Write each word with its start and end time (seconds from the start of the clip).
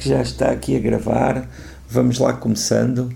que 0.00 0.08
já 0.08 0.22
está 0.22 0.50
aqui 0.50 0.76
a 0.76 0.80
gravar. 0.80 1.46
Vamos 1.88 2.18
lá 2.18 2.32
começando. 2.32 3.12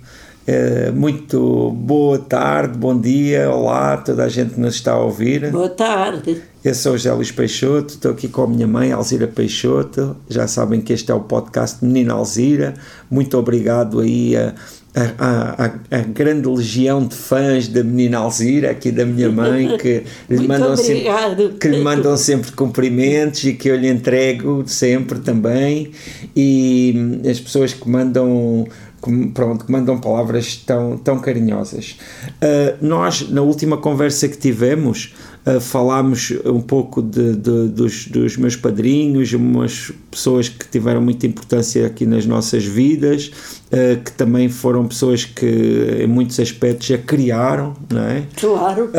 Uh, 0.47 0.93
muito 0.95 1.71
boa 1.71 2.19
tarde, 2.19 2.77
bom 2.77 3.01
dia, 3.01 3.51
olá, 3.51 3.97
toda 3.97 4.25
a 4.25 4.29
gente 4.29 4.55
que 4.55 4.61
nos 4.61 4.75
está 4.75 4.93
a 4.93 4.99
ouvir. 4.99 5.51
Boa 5.51 5.71
tarde. 5.71 6.43
Eu 6.63 6.75
sou 6.75 6.93
o 6.93 6.99
José 6.99 7.11
Luís 7.15 7.33
Peixoto, 7.33 7.95
estou 7.95 8.13
aqui 8.13 8.29
com 8.29 8.43
a 8.43 8.47
minha 8.47 8.67
mãe, 8.67 8.93
Alzira 8.93 9.27
Peixoto. 9.27 10.15
Já 10.29 10.47
sabem 10.47 10.83
que 10.83 10.93
este 10.93 11.11
é 11.11 11.15
o 11.15 11.21
podcast 11.21 11.83
Menina 11.83 12.13
Alzira. 12.13 12.75
Muito 13.11 13.39
obrigado 13.39 14.01
aí 14.01 14.37
a, 14.37 14.55
a, 14.95 15.65
a, 15.65 15.99
a, 15.99 16.03
grande 16.03 16.49
legião 16.49 17.05
de 17.05 17.17
fãs 17.17 17.67
da 17.67 17.83
menina 17.83 18.19
Alzira, 18.19 18.71
aqui 18.71 18.93
da 18.93 19.05
minha 19.05 19.29
mãe, 19.29 19.77
que 19.79 20.05
lhe, 20.31 20.47
mandam 20.47 20.77
sempre, 20.77 21.49
que 21.59 21.69
lhe 21.69 21.83
mandam 21.83 22.17
sempre 22.17 22.53
cumprimentos 22.53 23.43
e 23.45 23.55
que 23.55 23.69
eu 23.69 23.77
lhe 23.77 23.89
entrego 23.89 24.63
sempre 24.67 25.19
também. 25.19 25.91
E 26.37 27.21
as 27.29 27.41
pessoas 27.41 27.73
que 27.73 27.89
mandam 27.89 28.67
que, 29.05 29.27
pronto, 29.29 29.67
que 29.67 29.73
mandam 29.73 29.99
palavras 29.99 30.57
tão, 30.57 30.97
tão 30.97 31.19
carinhosas. 31.19 31.99
Uh, 32.27 32.79
nós, 32.81 33.29
na 33.29 33.43
última 33.43 33.77
conversa 33.77 34.29
que 34.29 34.39
tivemos, 34.39 35.13
uh, 35.47 35.61
falámos 35.61 36.33
um 36.45 36.61
pouco 36.61 37.03
de, 37.03 37.35
de, 37.37 37.69
dos, 37.69 38.07
dos 38.09 38.37
meus 38.37 38.57
padrinhos, 38.57 39.33
umas 39.33 39.93
pessoas 40.11 40.49
que 40.49 40.67
tiveram 40.69 41.01
muita 41.01 41.27
importância 41.27 41.87
aqui 41.87 42.07
nas 42.07 42.27
nossas 42.27 42.65
vidas, 42.65 43.31
uh, 43.73 44.03
que 44.03 44.13
também 44.13 44.49
foram 44.49 44.87
pessoas 44.87 45.25
que, 45.25 45.99
em 46.01 46.07
muitos 46.07 46.39
aspectos, 46.41 46.91
a 46.91 46.99
criaram, 46.99 47.75
não 47.91 48.03
é? 48.03 48.23
Claro. 48.37 48.91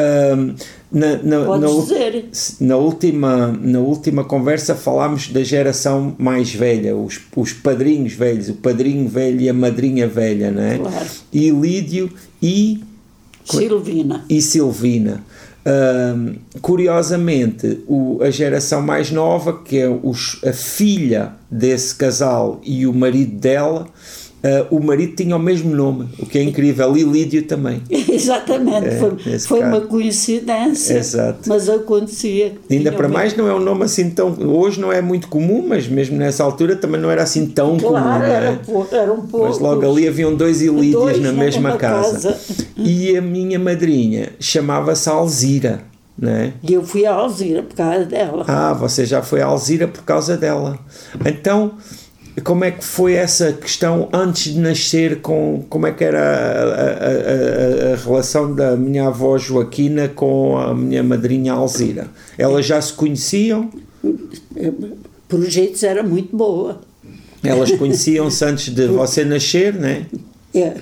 Na, 0.91 1.17
na, 1.17 1.39
na, 1.39 1.57
na, 2.61 2.77
última, 2.77 3.47
na 3.47 3.79
última 3.79 4.23
conversa 4.23 4.75
falámos 4.75 5.27
da 5.27 5.43
geração 5.43 6.15
mais 6.17 6.53
velha, 6.53 6.95
os, 6.95 7.19
os 7.35 7.51
padrinhos 7.51 8.13
velhos, 8.13 8.47
o 8.47 8.53
padrinho 8.53 9.09
velho 9.09 9.41
e 9.41 9.49
a 9.49 9.53
madrinha 9.53 10.07
velha, 10.07 10.51
não 10.51 10.61
é? 10.61 10.77
Claro. 10.77 11.05
E 11.33 11.49
Lídio 11.49 12.09
e. 12.41 12.81
Silvina. 13.43 14.23
E 14.29 14.41
Silvina. 14.41 15.21
Curiosamente, 16.61 17.83
o, 17.87 18.19
a 18.21 18.29
geração 18.29 18.81
mais 18.81 19.09
nova, 19.09 19.61
que 19.63 19.79
é 19.79 19.89
os, 19.89 20.39
a 20.45 20.53
filha 20.53 21.33
desse 21.49 21.95
casal 21.95 22.61
e 22.63 22.85
o 22.85 22.93
marido 22.93 23.39
dela, 23.39 23.87
uh, 24.45 24.75
o 24.75 24.79
marido 24.79 25.15
tinha 25.15 25.35
o 25.35 25.39
mesmo 25.39 25.75
nome, 25.75 26.07
o 26.19 26.25
que 26.25 26.37
é 26.37 26.43
incrível, 26.43 26.95
e 26.95 27.03
Lídio 27.03 27.43
também. 27.43 27.81
Exatamente, 27.89 28.87
é, 28.87 28.91
foi, 28.99 29.39
foi 29.39 29.59
uma 29.61 29.81
coincidência, 29.81 30.97
Exato. 30.97 31.47
mas 31.47 31.67
acontecia. 31.67 32.53
Ainda 32.69 32.91
para 32.91 33.07
mais 33.07 33.35
não 33.35 33.47
é 33.47 33.53
um 33.53 33.59
nome 33.59 33.83
assim 33.83 34.09
tão, 34.09 34.35
hoje 34.47 34.79
não 34.79 34.91
é 34.91 35.01
muito 35.01 35.27
comum, 35.27 35.65
mas 35.67 35.87
mesmo 35.87 36.17
nessa 36.17 36.43
altura 36.43 36.75
também 36.75 37.01
não 37.01 37.09
era 37.09 37.23
assim 37.23 37.47
tão 37.47 37.77
claro, 37.77 37.95
comum. 37.95 38.25
Era, 38.25 38.45
é? 38.45 38.95
era 38.97 39.13
um 39.13 39.25
pouco. 39.25 39.47
Mas 39.47 39.59
logo 39.59 39.89
ali 39.89 40.07
haviam 40.07 40.35
dois 40.35 40.61
Ilídios 40.61 40.93
dois 40.93 41.19
na 41.19 41.31
mesma 41.31 41.77
casa. 41.77 42.33
casa. 42.33 42.65
E 42.77 43.15
a 43.17 43.21
minha 43.21 43.57
madrinha 43.57 44.29
chamava-se 44.39 45.09
Alzira. 45.09 45.83
É? 46.21 46.53
E 46.63 46.73
eu 46.73 46.81
fui 46.81 47.05
a 47.05 47.13
Alzira 47.13 47.61
por 47.61 47.75
causa 47.75 48.05
dela. 48.05 48.45
Ah, 48.47 48.73
você 48.73 49.05
já 49.05 49.21
foi 49.21 49.41
a 49.41 49.47
Alzira 49.47 49.87
por 49.87 50.03
causa 50.03 50.37
dela. 50.37 50.79
Então, 51.25 51.73
como 52.43 52.65
é 52.65 52.71
que 52.71 52.83
foi 52.83 53.13
essa 53.13 53.53
questão 53.53 54.09
antes 54.11 54.53
de 54.53 54.59
nascer 54.59 55.21
com 55.21 55.63
como 55.69 55.87
é 55.87 55.91
que 55.91 56.03
era 56.03 56.19
a, 56.19 56.63
a, 56.63 57.91
a, 57.91 57.93
a, 57.93 57.95
relação 57.95 58.53
da 58.53 58.75
minha 58.75 59.07
avó 59.07 59.37
Joaquina 59.37 60.09
com 60.09 60.57
a 60.57 60.73
minha 60.73 61.01
madrinha 61.01 61.53
Alzira? 61.53 62.07
Elas 62.37 62.65
já 62.65 62.81
se 62.81 62.93
conheciam? 62.93 63.69
Por 65.29 65.43
jeitos 65.45 65.83
era 65.83 66.03
muito 66.03 66.35
boa. 66.35 66.81
Elas 67.43 67.71
conheciam-se 67.71 68.43
antes 68.43 68.73
de 68.73 68.87
você 68.87 69.23
nascer 69.23 69.73
né? 69.73 70.05
É, 70.53 70.73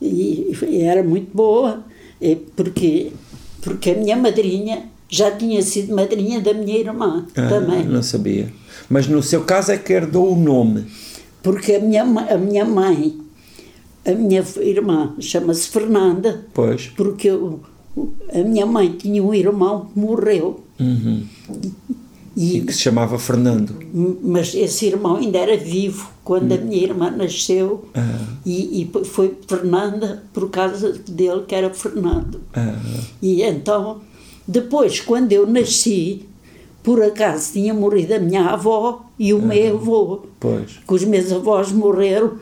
e, 0.00 0.56
e 0.66 0.82
era 0.82 1.02
muito 1.02 1.30
boa 1.34 1.84
porque 2.56 3.12
porque 3.60 3.90
a 3.90 3.94
minha 3.94 4.16
madrinha 4.16 4.84
já 5.08 5.30
tinha 5.30 5.62
sido 5.62 5.94
madrinha 5.94 6.40
da 6.40 6.52
minha 6.52 6.78
irmã 6.78 7.26
ah, 7.34 7.48
também 7.48 7.84
não 7.84 8.02
sabia 8.02 8.48
mas 8.88 9.06
no 9.06 9.22
seu 9.22 9.42
caso 9.44 9.72
é 9.72 9.76
que 9.76 9.92
herdou 9.92 10.32
o 10.32 10.36
nome. 10.36 10.86
Porque 11.42 11.74
a 11.74 11.80
minha, 11.80 12.02
a 12.02 12.38
minha 12.38 12.64
mãe, 12.64 13.18
a 14.04 14.12
minha 14.12 14.44
irmã, 14.60 15.14
chama-se 15.20 15.68
Fernanda. 15.68 16.44
Pois. 16.54 16.86
Porque 16.96 17.28
eu, 17.28 17.60
a 18.32 18.38
minha 18.38 18.66
mãe 18.66 18.92
tinha 18.92 19.22
um 19.22 19.34
irmão 19.34 19.86
que 19.86 19.98
morreu. 19.98 20.64
Uhum. 20.80 21.24
E, 22.36 22.58
e, 22.58 22.60
que 22.62 22.72
se 22.72 22.80
chamava 22.80 23.18
Fernando. 23.18 23.74
Mas 24.22 24.54
esse 24.54 24.86
irmão 24.86 25.16
ainda 25.16 25.38
era 25.38 25.56
vivo 25.56 26.10
quando 26.24 26.52
uhum. 26.52 26.58
a 26.58 26.60
minha 26.60 26.82
irmã 26.82 27.10
nasceu. 27.10 27.88
Uhum. 27.96 28.36
E, 28.46 28.82
e, 28.82 29.04
foi 29.04 29.36
Fernanda 29.46 30.22
por 30.32 30.48
causa 30.50 30.92
dele, 30.92 31.42
que 31.46 31.54
era 31.54 31.70
Fernando. 31.70 32.40
E 33.20 33.42
então, 33.42 34.00
depois, 34.48 34.98
quando 34.98 35.30
eu 35.30 35.46
nasci, 35.46 36.26
por 36.82 37.02
acaso 37.02 37.52
tinha 37.52 37.74
morrido 37.74 38.14
a 38.14 38.18
minha 38.18 38.46
avó 38.46 39.04
e 39.18 39.34
o 39.34 39.42
meu 39.42 39.76
avô. 39.76 40.22
Pois. 40.40 40.78
Que 40.86 40.94
os 40.94 41.04
meus 41.04 41.30
avós 41.30 41.70
morreram 41.70 42.38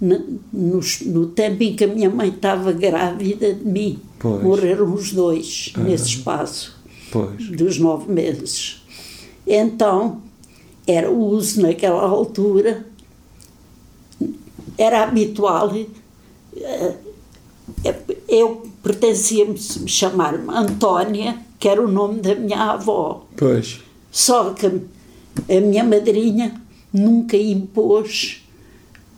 no, 0.00 0.40
no, 0.52 0.80
no, 1.06 1.26
tempo 1.28 1.62
em 1.62 1.76
que 1.76 1.84
a 1.84 1.86
minha 1.86 2.10
mãe 2.10 2.30
estava 2.30 2.72
grávida 2.72 3.54
de 3.54 3.64
mim. 3.64 4.00
Pois. 4.18 4.42
Morreram 4.42 4.92
os 4.92 5.12
dois 5.12 5.72
nesse 5.76 6.08
espaço 6.08 6.76
pois. 7.12 7.48
dos 7.50 7.78
nove 7.78 8.10
meses. 8.10 8.82
Então, 9.46 10.22
era 10.84 11.08
o 11.08 11.26
uso 11.28 11.62
naquela 11.62 12.02
altura, 12.02 12.84
era 14.76 15.04
habitual. 15.04 15.72
Eh, 16.56 16.94
eu 18.28 18.66
pertencia-me 18.84 19.58
chamar-me 19.58 20.54
Antónia, 20.54 21.38
que 21.58 21.66
era 21.66 21.82
o 21.82 21.88
nome 21.88 22.20
da 22.20 22.34
minha 22.34 22.72
avó. 22.72 23.26
Pois. 23.34 23.80
Só 24.12 24.50
que 24.50 24.66
a 24.66 25.60
minha 25.60 25.82
madrinha 25.82 26.60
nunca 26.92 27.36
impôs, 27.36 28.44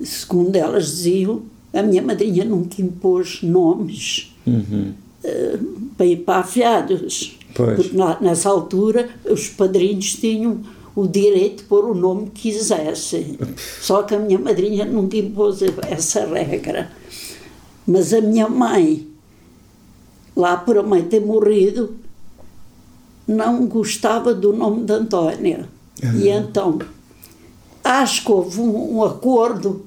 segundo 0.00 0.54
elas 0.54 0.86
diziam, 0.86 1.42
a 1.74 1.82
minha 1.82 2.00
madrinha 2.00 2.44
nunca 2.44 2.80
impôs 2.80 3.42
nomes 3.42 4.32
uhum. 4.46 4.92
uh, 5.24 5.58
para, 5.98 6.16
para 6.24 6.38
afiados. 6.38 7.36
Pois. 7.52 7.74
Porque 7.76 7.96
na, 7.96 8.20
nessa 8.20 8.48
altura 8.48 9.10
os 9.28 9.48
padrinhos 9.48 10.14
tinham 10.14 10.60
o 10.94 11.08
direito 11.08 11.58
de 11.58 11.64
pôr 11.64 11.84
o 11.84 11.94
nome 11.94 12.30
que 12.30 12.52
quisessem. 12.52 13.36
Só 13.82 14.04
que 14.04 14.14
a 14.14 14.18
minha 14.18 14.38
madrinha 14.38 14.84
nunca 14.84 15.16
impôs 15.16 15.60
essa 15.90 16.24
regra. 16.24 16.90
Mas 17.86 18.14
a 18.14 18.20
minha 18.20 18.48
mãe, 18.48 19.06
lá 20.36 20.56
por 20.56 20.76
a 20.76 20.82
mãe 20.82 21.02
ter 21.02 21.20
morrido, 21.20 21.96
não 23.26 23.66
gostava 23.66 24.34
do 24.34 24.52
nome 24.52 24.84
de 24.84 24.92
Antónia. 24.92 25.68
Uhum. 26.02 26.20
E 26.20 26.28
então, 26.28 26.78
acho 27.82 28.24
que 28.24 28.30
houve 28.30 28.60
um, 28.60 28.98
um, 28.98 29.02
acordo 29.02 29.86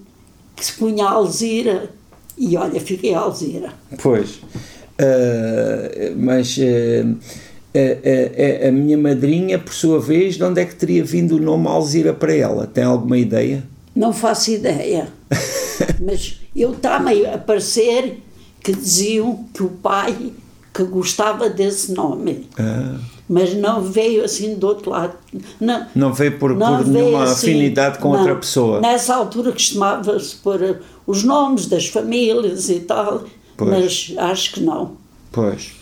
que 0.55 0.65
se 0.65 0.73
punha 0.73 1.05
a 1.05 1.11
Alzira 1.11 1.91
e 2.37 2.57
olha, 2.57 2.81
fiquei 2.81 3.13
a 3.13 3.19
Alzira. 3.19 3.71
Pois, 4.01 4.37
uh, 4.37 6.15
mas 6.17 6.57
uh, 6.57 7.11
uh, 7.11 8.67
a 8.67 8.71
minha 8.71 8.97
madrinha, 8.97 9.59
por 9.59 9.73
sua 9.73 9.99
vez, 9.99 10.35
de 10.35 10.43
onde 10.43 10.61
é 10.61 10.65
que 10.65 10.75
teria 10.75 11.03
vindo 11.03 11.35
o 11.35 11.39
nome 11.39 11.67
Alzira 11.67 12.13
para 12.13 12.33
ela? 12.33 12.65
Tem 12.65 12.83
alguma 12.83 13.17
ideia? 13.17 13.63
Não 13.95 14.11
faço 14.11 14.51
ideia. 14.51 15.09
mas 16.01 16.39
eu 16.55 16.73
estava 16.73 17.11
a 17.11 17.37
parecer 17.37 18.23
que 18.61 18.73
diziam 18.73 19.45
que 19.53 19.63
o 19.63 19.69
pai 19.69 20.33
que 20.73 20.83
gostava 20.83 21.49
desse 21.49 21.93
nome. 21.93 22.47
Ah 22.57 22.97
mas 23.29 23.53
não 23.53 23.83
veio 23.83 24.25
assim 24.25 24.55
do 24.55 24.65
outro 24.65 24.89
lado. 24.89 25.13
Não, 25.61 25.85
não 25.93 26.11
veio 26.11 26.39
por, 26.39 26.55
não 26.55 26.77
por 26.77 26.85
veio 26.85 27.05
nenhuma 27.05 27.23
assim, 27.25 27.51
afinidade 27.51 27.99
com 27.99 28.11
não. 28.11 28.17
outra 28.17 28.35
pessoa. 28.35 28.81
Nessa 28.81 29.15
altura 29.15 29.51
costumava-se 29.51 30.35
pôr 30.37 30.79
os 31.05 31.23
nomes 31.23 31.67
das 31.67 31.85
famílias 31.87 32.69
e 32.69 32.79
tal, 32.79 33.25
pois. 33.55 33.69
mas 33.69 34.13
acho 34.17 34.53
que 34.53 34.61
não. 34.61 34.93
Pois. 35.31 35.73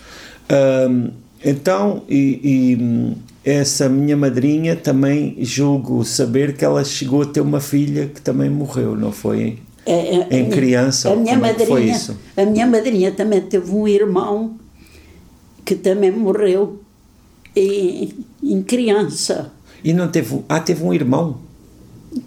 Hum, 0.90 1.12
então, 1.44 2.04
e, 2.10 2.40
e, 2.44 3.50
essa 3.50 3.88
minha 3.88 4.18
madrinha 4.18 4.76
também 4.76 5.38
julgo 5.40 6.04
saber 6.04 6.58
que 6.58 6.66
ela 6.66 6.84
chegou 6.84 7.22
a 7.22 7.26
ter 7.26 7.40
uma 7.40 7.62
filha 7.62 8.08
que 8.08 8.22
também 8.22 8.50
morreu, 8.50 8.94
não 8.94 9.14
foi? 9.14 9.60
É, 9.88 10.28
é, 10.30 10.40
em 10.40 10.50
criança? 10.50 11.12
A 11.12 11.16
minha, 11.16 11.36
Como 11.36 11.42
madrinha, 11.48 11.64
é 11.64 11.68
foi 11.70 11.84
isso? 11.86 12.18
a 12.36 12.46
minha 12.46 12.68
madrinha 12.68 13.12
também 13.14 13.40
teve 13.42 13.72
um 13.72 13.88
irmão 13.88 14.58
que 15.64 15.76
também 15.76 16.12
morreu 16.12 16.82
em, 17.56 18.14
em 18.44 18.62
criança. 18.62 19.52
E 19.84 19.94
não 19.94 20.10
teve. 20.10 20.44
Ah, 20.50 20.60
teve 20.60 20.84
um 20.84 20.94
irmão? 20.94 21.38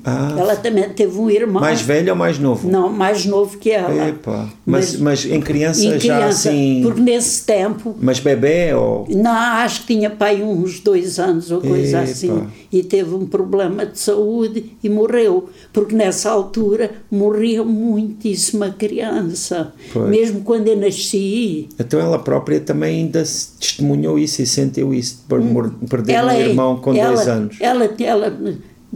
Ah, 0.04 0.34
Ela 0.38 0.56
também 0.56 0.88
teve 0.90 1.18
um 1.18 1.28
irmão. 1.30 1.60
mais 1.60 1.80
velho 1.80 2.10
ou 2.12 2.16
mais 2.18 2.38
novo? 2.38 2.68
Não, 2.70 2.88
mais 2.90 3.24
novo 3.26 3.58
que 3.58 3.70
ela. 3.70 4.08
Epá. 4.08 4.48
Mas, 4.66 4.92
Mas- 4.98 5.24
mas 5.24 5.24
em 5.26 5.40
criança 5.40 5.84
Em 5.84 5.90
já 5.92 5.98
criança, 5.98 6.48
assim. 6.50 6.80
porque 6.82 7.00
nesse 7.00 7.44
tempo, 7.44 7.94
Mas 8.00 8.18
bebê 8.20 8.72
ou. 8.74 9.06
não, 9.10 9.30
acho 9.30 9.80
que 9.82 9.94
tinha 9.94 10.10
pai 10.10 10.42
uns 10.42 10.80
dois 10.80 11.18
anos 11.18 11.50
ou 11.50 11.60
coisa 11.60 11.98
Epa. 11.98 12.10
assim, 12.10 12.42
e 12.72 12.82
teve 12.82 13.14
um 13.14 13.26
problema 13.26 13.84
de 13.86 13.98
saúde 13.98 14.72
e 14.82 14.88
morreu, 14.88 15.48
porque 15.72 15.94
nessa 15.94 16.30
altura 16.30 16.90
morria 17.10 17.62
muitíssima 17.64 18.70
criança. 18.70 19.72
Pois. 19.92 20.08
Mesmo 20.08 20.40
quando 20.42 20.68
eu 20.68 20.76
nasci, 20.76 21.68
Então 21.78 21.98
ela 22.00 22.18
própria 22.18 22.60
também 22.60 23.00
ainda 23.00 23.20
testemunhou 23.20 24.18
isso 24.18 24.42
e 24.42 24.46
sentiu 24.46 24.92
isso, 24.94 25.24
por 25.28 25.40
mor- 25.40 25.72
perder 25.88 26.22
um 26.24 26.30
é- 26.30 26.48
irmão 26.48 26.76
com 26.76 26.94
ela, 26.94 27.14
dois 27.14 27.28
anos. 27.28 27.56
Ela, 27.60 27.90
ela 28.00 28.38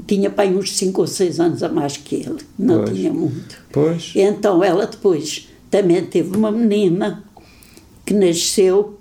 tinha 0.06 0.28
pai 0.30 0.54
uns 0.54 0.76
cinco 0.76 1.02
ou 1.02 1.06
seis 1.06 1.38
anos 1.38 1.62
a 1.62 1.68
mais 1.68 1.96
que 1.96 2.16
ele, 2.16 2.38
não 2.58 2.84
Pois. 2.84 2.96
tinha 2.96 3.12
muito. 3.12 3.62
Pois. 3.72 4.12
Então 4.16 4.62
ela 4.62 4.86
depois 4.86 5.48
também 5.70 6.04
teve 6.04 6.36
uma 6.36 6.50
menina 6.52 7.22
que 8.04 8.12
nasceu, 8.14 8.98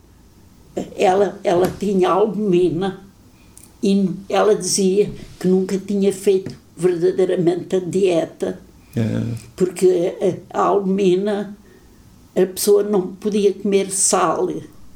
ela, 0.95 1.39
ela 1.43 1.71
tinha 1.79 2.09
albumina 2.09 3.01
e 3.81 4.09
ela 4.29 4.55
dizia 4.55 5.11
que 5.39 5.47
nunca 5.47 5.77
tinha 5.77 6.11
feito 6.13 6.55
verdadeiramente 6.75 7.75
a 7.75 7.79
dieta, 7.79 8.59
É, 8.95 9.21
porque 9.55 10.13
a, 10.53 10.59
a 10.59 10.63
albumina 10.63 11.55
a 12.35 12.45
pessoa 12.45 12.81
não 12.83 13.07
podia 13.07 13.53
comer 13.53 13.91
sal. 13.91 14.49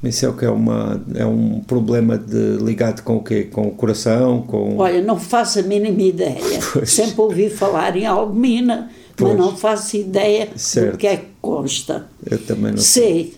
Isso 0.03 0.25
é 0.25 0.29
o 0.29 0.33
que 0.33 0.45
é 0.45 0.49
uma 0.49 1.01
é 1.15 1.25
um 1.25 1.59
problema 1.61 2.17
de, 2.17 2.57
ligado 2.63 3.01
com 3.01 3.17
o 3.17 3.23
quê? 3.23 3.43
Com 3.43 3.67
o 3.67 3.71
coração, 3.71 4.43
com 4.43 4.77
Olha, 4.77 5.01
não 5.01 5.19
faço 5.19 5.59
a 5.59 5.63
mínima 5.63 6.01
ideia. 6.01 6.37
Pois. 6.73 6.91
Sempre 6.91 7.21
ouvi 7.21 7.49
falar 7.49 7.95
em 7.97 8.05
albumina, 8.05 8.91
Pois. 9.15 9.31
mas 9.33 9.39
não 9.39 9.55
faço 9.55 9.97
ideia 9.97 10.49
Certo. 10.55 10.91
do 10.93 10.97
que 10.97 11.07
é 11.07 11.17
que 11.17 11.25
consta. 11.41 12.07
eu 12.29 12.37
também 12.45 12.71
não 12.71 12.77
sei. 12.77 13.35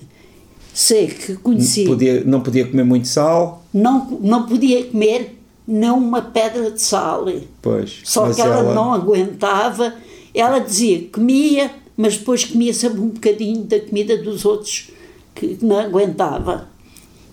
Sei, 0.73 1.07
sei 1.07 1.07
que 1.07 1.35
conheci. 1.37 1.85
Podia, 1.85 2.23
não 2.25 2.41
podia 2.41 2.65
comer 2.67 2.83
muito 2.83 3.07
sal, 3.07 3.63
não, 3.73 4.19
não 4.21 4.45
podia 4.45 4.83
comer 4.85 5.37
nem 5.65 5.91
uma 5.91 6.21
pedra 6.21 6.71
de 6.71 6.81
sal. 6.81 7.25
pois. 7.61 8.01
Só 8.03 8.31
que 8.33 8.41
ela, 8.41 8.73
não 8.73 8.93
aguentava. 8.93 9.93
Ela 10.33 10.59
dizia 10.59 10.97
que 10.99 11.05
comia, 11.05 11.71
mas 11.95 12.17
depois 12.17 12.43
comia 12.43 12.73
sempre 12.73 12.99
um 12.99 13.09
bocadinho 13.09 13.63
da 13.63 13.79
comida 13.79 14.17
dos 14.17 14.45
outros 14.45 14.89
que 15.39 15.57
não 15.65 15.79
aguentava. 15.79 16.67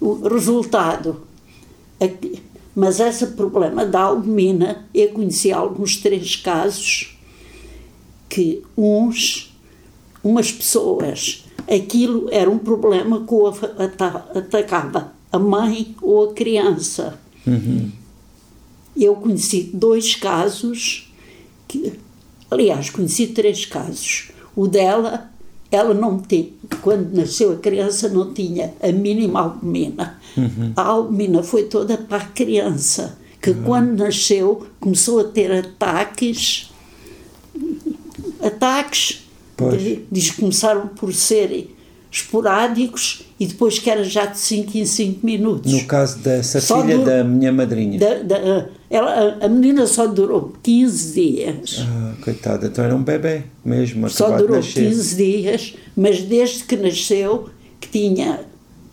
O 0.00 0.28
resultado. 0.28 1.22
Mas 2.74 3.00
esse 3.00 3.28
problema 3.28 3.84
da 3.84 4.02
albumina, 4.02 4.86
eu 4.94 5.08
conheci 5.08 5.50
alguns 5.50 5.96
três 5.96 6.36
casos 6.36 7.18
que 8.28 8.62
uns, 8.76 9.52
umas 10.22 10.52
pessoas, 10.52 11.44
aquilo 11.68 12.28
era 12.30 12.48
um 12.48 12.58
problema 12.58 13.24
que 13.26 13.34
o 13.34 13.46
atacava 13.48 15.12
a 15.32 15.38
mãe 15.38 15.96
ou 16.00 16.30
a 16.30 16.34
criança. 16.34 17.18
Eu 18.96 19.16
conheci 19.16 19.70
dois 19.74 20.14
casos, 20.14 21.12
que, 21.66 21.92
aliás, 22.50 22.90
conheci 22.90 23.28
três 23.28 23.64
casos. 23.64 24.30
O 24.54 24.68
dela, 24.68 25.30
ela 25.76 25.94
não 25.94 26.19
tinha, 26.19 26.46
quando 26.82 27.14
nasceu 27.14 27.52
a 27.52 27.56
criança, 27.56 28.08
não 28.08 28.32
tinha 28.34 28.73
a 28.82 28.90
mínima 28.90 29.40
albumina. 29.40 30.19
A 30.75 30.82
albumina 30.82 31.43
foi 31.43 31.64
toda 31.64 31.96
para 31.96 32.19
a 32.19 32.26
criança, 32.26 33.17
que 33.40 33.55
quando 33.55 33.99
nasceu 34.02 34.67
começou 34.81 35.20
a 35.20 35.25
ter 35.25 35.52
ataques, 35.52 36.70
ataques, 38.43 39.23
de- 39.78 40.05
diz 40.11 40.31
que 40.31 40.40
começaram 40.40 40.88
por 40.88 41.12
serem 41.14 41.69
esporádicos 42.11 43.23
e 43.38 43.46
depois 43.46 43.78
que 43.78 43.90
era 43.90 44.05
já 44.05 44.26
de 44.26 44.38
5 44.38 44.76
em 44.78 44.84
5 44.87 45.25
minutos. 45.26 45.73
No 45.73 45.84
caso 45.84 46.19
dessa 46.19 46.61
Só 46.61 46.81
filha 46.82 46.99
do- 46.99 47.05
da 47.05 47.25
minha 47.25 47.52
madrinha. 47.52 47.99
Da- 47.99 48.23
da- 48.23 48.67
ela, 48.90 49.38
a- 49.40 49.48
menina 49.48 49.86
só 49.86 50.06
durou 50.06 50.52
15 50.62 51.12
dias. 51.20 51.78
Ah, 51.80 52.14
coitada, 52.22 52.66
então 52.66 52.84
era 52.84 52.94
um 52.94 53.02
bebê 53.02 53.42
mesmo, 53.64 54.08
Só 54.08 54.30
de 54.30 54.38
durou 54.42 54.56
nascer. 54.56 54.88
15 54.88 55.16
dias, 55.16 55.74
mas 55.96 56.22
desde 56.22 56.64
que 56.64 56.76
nasceu, 56.76 57.48
que 57.80 57.88
tinha 57.88 58.40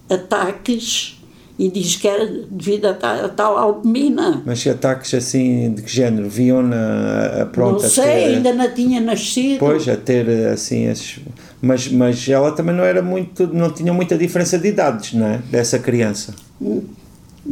ataques 0.10 1.20
e 1.58 1.70
diz 1.70 1.96
que 1.96 2.08
era 2.08 2.26
devido 2.50 2.86
a, 2.88 2.94
ta- 2.94 3.26
a 3.26 3.30
tal 3.30 3.58
albumina. 3.58 4.42
Mas 4.46 4.66
ataques 4.66 5.14
assim, 5.14 5.72
de 5.74 5.82
que 5.84 5.92
género? 5.92 6.28
Viam-na 6.28 7.42
a 7.44 7.46
pronta 7.46 7.84
não 7.84 7.90
sei, 7.90 8.04
ter- 8.06 8.36
ainda 8.36 8.54
não 8.54 8.72
tinha 8.74 9.00
nascido. 9.00 9.60
Pois, 9.60 9.88
a 9.88 9.96
ter 9.96 10.28
assim 10.48 10.88
esses. 10.90 11.20
Mas, 11.62 11.88
mas 11.90 12.28
ela 12.28 12.52
também 12.52 12.76
não 12.76 12.84
era 12.84 13.02
muito. 13.02 13.48
não 13.48 13.72
tinha 13.72 13.94
muita 13.94 14.18
diferença 14.18 14.58
de 14.58 14.68
idades, 14.68 15.14
não 15.14 15.28
é? 15.28 15.38
Dessa 15.50 15.78
criança. 15.80 16.34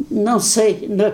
Não 0.10 0.40
sei, 0.40 0.88
não- 0.90 1.14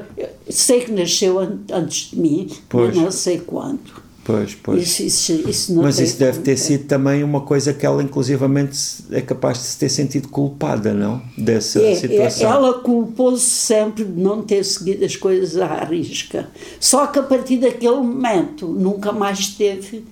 sei 0.50 0.82
que 0.82 0.92
nasceu 0.92 1.40
an- 1.40 1.58
antes 1.72 2.12
de 2.12 2.20
mim, 2.20 2.48
Pois. 2.70 2.94
mas 2.96 3.04
não 3.04 3.12
sei 3.12 3.40
quando. 3.40 3.80
Pois, 4.24 4.54
pois. 4.62 4.84
Isso, 5.00 5.04
isso, 5.04 5.50
isso 5.50 5.76
mas 5.76 5.96
tem 5.96 6.06
isso 6.06 6.20
deve 6.20 6.40
ter 6.42 6.56
como- 6.56 6.66
sido 6.68 6.84
também 6.84 7.24
uma 7.24 7.40
coisa 7.42 7.74
que 7.74 7.86
ela, 7.86 8.04
inclusivamente, 8.04 8.78
é 9.12 9.22
capaz 9.22 9.58
de 9.60 9.64
se 9.64 9.78
ter 9.80 9.88
sentido 9.90 10.28
culpada, 10.28 10.94
não? 10.94 11.22
Dessa 11.38 11.80
É, 11.80 11.94
é, 11.94 11.96
situação. 11.96 12.52
ela 12.52 12.74
culpou-se 12.80 13.46
sempre 13.46 14.04
de 14.04 14.20
não 14.20 14.42
ter 14.44 14.64
seguido 14.66 15.06
as 15.06 15.16
coisas 15.16 15.58
à 15.58 15.84
risca. 15.86 16.50
Só 16.80 17.08
que 17.08 17.18
a 17.20 17.24
partir 17.24 17.58
daquele 17.58 17.96
momento 17.96 18.68
nunca 18.68 19.12
mais 19.14 19.48
teve. 19.48 20.04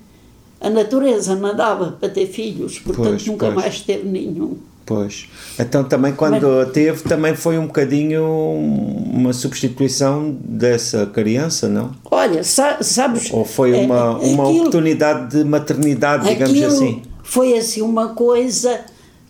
A 0.61 0.69
natureza 0.69 1.35
não 1.35 1.53
dava 1.53 1.91
para 1.99 2.07
ter 2.09 2.25
filhos, 2.27 2.79
portanto 2.79 3.09
Pois, 3.09 3.25
nunca 3.27 3.51
mais 3.51 3.81
teve 3.81 4.07
nenhum. 4.07 4.55
Pois. 4.85 5.27
Então 5.57 5.83
também 5.83 6.13
quando 6.13 6.59
a 6.59 6.65
teve, 6.67 7.01
também 7.03 7.35
foi 7.35 7.57
um 7.57 7.65
bocadinho 7.65 8.23
uma 8.23 9.33
substituição 9.33 10.37
dessa 10.43 11.07
criança, 11.07 11.67
não? 11.67 11.91
Olha, 12.11 12.43
sa- 12.43 12.77
sabes. 12.83 13.31
Ou 13.33 13.43
foi 13.43 13.75
é, 13.75 13.81
uma, 13.81 14.11
uma 14.19 14.43
aquilo- 14.43 14.59
oportunidade 14.59 15.37
de 15.37 15.43
maternidade, 15.43 16.27
digamos 16.27 16.61
assim? 16.61 17.01
Foi 17.23 17.57
assim 17.57 17.81
uma 17.81 18.09
coisa, 18.09 18.81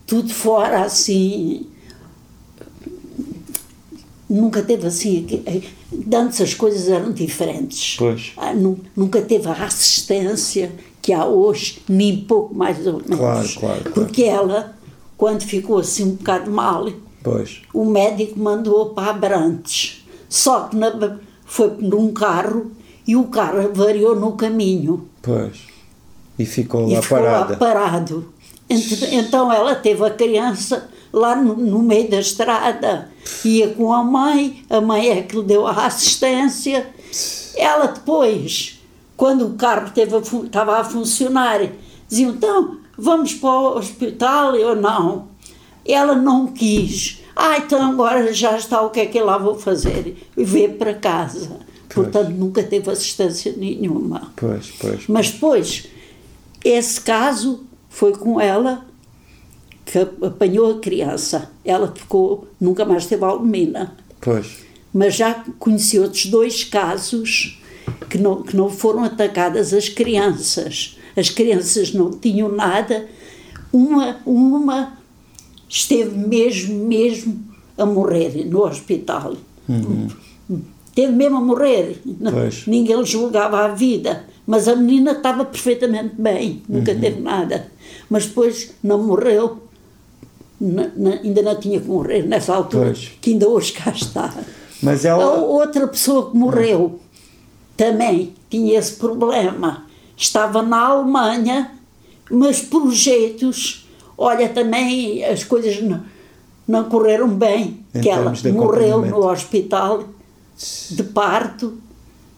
tudo 0.05 0.29
fora 0.33 0.83
assim. 0.83 1.67
Nunca 4.29 4.61
teve 4.63 4.87
assim. 4.87 5.25
eh, 5.45 5.61
Antes 6.13 6.41
as 6.41 6.53
coisas 6.53 6.89
eram 6.89 7.11
diferentes. 7.11 7.95
Pois. 7.97 8.31
Ah, 8.35 8.53
nu- 8.53 8.79
nunca 8.95 9.21
teve 9.21 9.47
a 9.47 9.53
assistência 9.53 10.71
que 11.01 11.13
há 11.13 11.25
hoje, 11.25 11.79
nem 11.88 12.17
pouco 12.17 12.53
mais 12.55 12.85
ou 12.88 12.93
menos. 12.93 13.17
Claro, 13.17 13.47
claro, 13.59 13.81
claro. 13.81 13.91
Porque 13.93 14.24
ela, 14.24 14.75
quando 15.17 15.41
ficou 15.43 15.79
assim 15.79 16.03
um 16.03 16.15
bocado 16.15 16.51
mal, 16.51 16.88
Pois. 17.24 17.62
o 17.74 17.86
médico 17.86 18.39
mandou 18.39 18.89
para 18.89 19.12
Abrantes. 19.12 20.05
Só 20.29 20.62
que 20.67 20.75
na- 20.75 21.17
foi 21.45 21.72
num 21.79 22.12
carro 22.13 22.72
e 23.07 23.15
o 23.15 23.25
carro 23.25 23.72
variou 23.74 24.15
no 24.19 24.34
caminho 24.34 25.07
Pois. 25.22 25.57
E 26.38 26.45
ficou 26.45 26.89
e 26.89 26.95
lá 26.95 27.01
ficou 27.01 27.17
parada. 27.19 27.51
lá 27.53 27.57
parado. 27.57 28.34
Ent- 28.69 29.10
Então 29.13 29.51
ela 29.53 29.75
teve 29.75 30.03
a 30.05 30.10
criança 30.10 30.89
lá 31.13 31.36
no, 31.36 31.55
no 31.55 31.81
meio 31.81 32.10
da 32.10 32.19
estrada, 32.19 33.10
ia 33.45 33.69
com 33.69 33.93
a 33.93 34.03
mãe, 34.03 34.63
a 34.69 34.81
mãe 34.81 35.10
é 35.10 35.22
que 35.22 35.38
lhe 35.38 35.43
deu 35.43 35.65
a 35.65 35.86
assistência. 35.86 36.88
Ela 37.55 37.88
depois, 37.88 38.81
quando 39.15 39.45
o 39.48 39.53
carro 39.53 39.91
teve 39.93 40.13
a 40.15 40.19
estava 40.19 40.77
a 40.79 40.84
funcionar, 40.84 41.62
diziam, 42.10 42.31
então, 42.31 42.77
vamos 42.97 43.33
para 43.33 43.49
o 43.49 43.77
hospital 43.77 44.55
ou 44.55 44.75
não? 44.75 45.27
Ela 45.85 46.15
não 46.15 46.47
quis. 46.47 47.21
Ah, 47.35 47.57
então 47.57 47.81
agora 47.91 48.33
já 48.33 48.57
está, 48.57 48.81
o 48.81 48.89
que 48.89 49.01
é 49.01 49.05
que 49.05 49.17
eu 49.17 49.25
lá 49.25 49.37
vou 49.37 49.55
fazer? 49.55 50.17
E 50.35 50.43
veio 50.43 50.73
para 50.73 50.93
casa. 50.93 51.59
Portanto, 51.89 52.29
nunca 52.29 52.63
teve 52.63 52.89
assistência 52.89 53.53
nenhuma. 53.55 54.33
Pois, 54.35 54.73
pois. 54.79 55.07
Mas 55.07 55.31
depois, 55.31 55.87
esse 56.63 56.99
caso 56.99 57.63
foi 57.89 58.11
com 58.13 58.39
ela 58.39 58.85
que 59.85 59.99
apanhou 59.99 60.71
a 60.71 60.79
criança. 60.79 61.51
Ela 61.63 61.93
ficou, 61.95 62.47
nunca 62.59 62.83
mais 62.83 63.05
teve 63.05 63.23
albumina. 63.23 63.95
Pois. 64.19 64.57
Mas 64.93 65.15
já 65.15 65.45
conheci 65.59 65.99
outros 65.99 66.25
dois 66.25 66.63
casos 66.63 67.61
que 68.09 68.17
não, 68.17 68.41
que 68.41 68.55
não 68.55 68.69
foram 68.69 69.03
atacadas 69.03 69.73
as 69.73 69.87
crianças. 69.87 70.97
As 71.15 71.29
crianças 71.29 71.93
não 71.93 72.12
tinham 72.12 72.50
nada. 72.50 73.05
Uma, 73.72 74.17
uma 74.25 74.98
esteve 75.69 76.17
mesmo, 76.17 76.75
mesmo 76.86 77.43
a 77.77 77.86
morrer 77.86 78.45
no 78.45 78.63
hospital. 78.65 79.36
Teve 80.93 81.12
mesmo 81.12 81.38
a 81.38 81.41
morrer. 81.41 82.01
Pois. 82.31 82.65
Ninguém 82.67 82.98
lhe 82.98 83.05
julgava 83.05 83.60
a 83.65 83.67
vida. 83.69 84.25
Mas 84.48 84.67
a 84.67 84.75
menina 84.75 85.12
estava 85.13 85.43
perfeitamente 85.43 86.13
bem, 86.19 86.62
nunca 86.69 86.93
teve 86.93 87.19
nada. 87.19 87.67
Mas 88.10 88.27
depois 88.27 88.74
não 88.84 89.01
morreu. 89.03 89.60
Na- 90.62 90.89
na- 90.95 91.15
ainda 91.22 91.41
não 91.41 91.55
tinha 91.60 91.81
que 91.81 91.88
morrer 91.88 92.22
nessa 92.24 92.55
altura, 92.55 92.86
Pois. 92.86 93.12
que 93.19 93.31
ainda 93.31 93.50
hoje 93.50 93.74
cá 93.74 93.89
está. 93.91 94.34
Mas 94.81 95.05
A 95.05 95.10
ela. 95.10 95.36
outra 95.39 95.86
pessoa 95.88 96.29
que 96.31 96.38
morreu 96.38 97.00
também 97.75 98.34
tinha 98.50 98.77
esse 98.79 98.93
problema. 98.93 99.86
Estava 100.17 100.62
na 100.62 100.79
Alemanha, 100.88 101.72
mas 102.31 102.62
projetos, 102.62 103.88
olha, 104.17 104.48
também 104.50 105.24
as 105.25 105.43
coisas 105.43 105.81
não, 105.81 106.01
não 106.67 106.84
correram 106.86 107.27
bem, 107.29 107.79
Em 107.93 108.01
que 108.01 108.10
ela 108.10 108.34
morreu 108.53 109.05
no 109.05 109.29
hospital 109.29 110.03
de 110.91 111.03
parto 111.03 111.77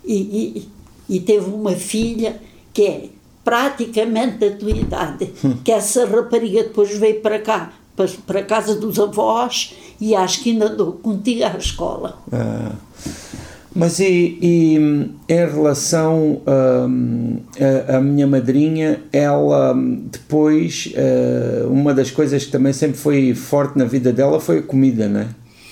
e, 0.04 0.68
e, 1.08 1.16
e 1.16 1.20
teve 1.20 1.50
uma 1.50 1.74
filha 1.74 2.42
que 2.74 2.84
é 2.84 3.10
praticamente 3.44 4.38
da 4.38 4.52
tua 4.58 4.72
idade, 4.72 5.32
Hum. 5.44 5.58
que 5.64 5.72
essa 5.72 6.06
rapariga 6.06 6.64
depois 6.64 6.96
veio 6.98 7.22
para 7.22 7.40
cá, 7.40 7.72
para, 7.96 8.10
para 8.26 8.40
a 8.42 8.44
casa 8.44 8.76
dos 8.76 9.00
avós 9.00 9.74
e 10.02 10.14
acho 10.16 10.42
que 10.42 10.52
ainda 10.52 10.68
andou 10.68 10.94
contigo 10.94 11.44
à 11.46 11.58
escola. 11.58 12.18
Ah, 12.32 12.72
mas 13.78 14.00
e, 14.00 14.40
e, 14.42 14.76
em 15.30 15.46
relação 15.46 16.42
hum, 16.48 17.38
à, 17.88 17.98
à 17.98 18.02
minha 18.02 18.26
madrinha, 18.26 19.02
ela 19.14 19.76
hum, 19.76 20.08
depois, 20.12 20.92
ah, 20.98 21.68
uma 21.68 21.94
das 21.94 22.10
coisas 22.10 22.44
que 22.46 22.52
também 22.52 22.74
sempre 22.74 22.98
foi 22.98 23.36
forte 23.36 23.78
na 23.78 23.86
vida 23.86 24.12
dela 24.12 24.40
foi 24.40 24.60
a 24.60 24.64
comida, 24.64 25.08
né? 25.08 25.28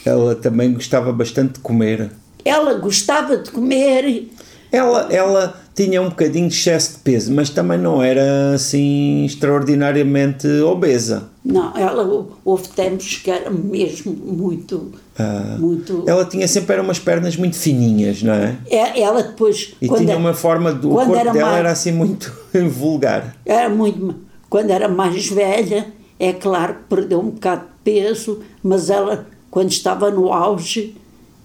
Ela 0.06 0.36
também 0.36 0.72
gostava 0.72 1.12
bastante 1.12 1.54
de 1.54 1.60
comer. 1.62 2.12
Ela 2.46 2.76
gostava 2.76 3.38
de 3.38 3.50
comer, 3.50 4.30
Ela, 4.76 5.08
ela 5.12 5.62
tinha 5.74 6.02
um 6.02 6.10
bocadinho 6.10 6.48
de 6.50 6.56
excesso 6.56 6.94
de 6.94 6.98
peso, 7.00 7.32
mas 7.34 7.50
também 7.50 7.78
não 7.78 8.02
era 8.04 8.54
assim 8.54 9.24
extraordinariamente 9.26 10.48
obesa. 10.62 11.30
não, 11.44 11.76
ela 11.78 12.28
houve 12.44 12.68
tempos 12.70 13.18
que 13.18 13.30
era 13.32 13.50
mesmo 13.50 14.12
muito, 14.14 14.92
Ah, 15.18 15.56
muito. 15.60 16.04
Ela 16.08 16.26
tinha 16.26 16.48
sempre 16.48 16.74
era 16.74 16.82
umas 16.82 17.00
pernas 17.00 17.36
muito 17.38 17.56
fininhas, 17.56 18.22
não 18.22 18.34
é? 18.34 18.58
É, 18.70 19.00
Ela 19.02 19.24
depois, 19.24 19.74
E 19.82 19.88
quando, 19.88 20.02
tinha 20.02 20.14
é- 20.14 20.18
uma 20.18 20.34
forma 20.34 20.74
do 20.74 20.92
o 20.92 20.96
corpo 20.96 21.16
era 21.16 21.32
dela 21.32 21.46
mais- 21.48 21.60
era 21.60 21.72
assim 21.72 21.92
muito 21.92 22.34
vulgar. 22.70 23.36
era 23.46 23.70
muito, 23.70 24.16
quando 24.50 24.72
era 24.72 24.88
mais 24.90 25.28
velha, 25.28 25.88
é 26.20 26.34
claro 26.34 26.76
que 26.76 26.96
perdeu 26.96 27.20
um 27.20 27.30
bocado 27.30 27.62
de 27.64 27.68
peso, 27.92 28.42
mas 28.64 28.90
ela, 28.90 29.26
quando 29.52 29.72
estava 29.72 30.10
no 30.12 30.34
auge, 30.34 30.96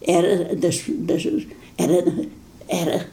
era 0.03 0.55
das, 0.57 0.83
das 0.89 1.25
era, 1.77 2.05
era 2.69 3.07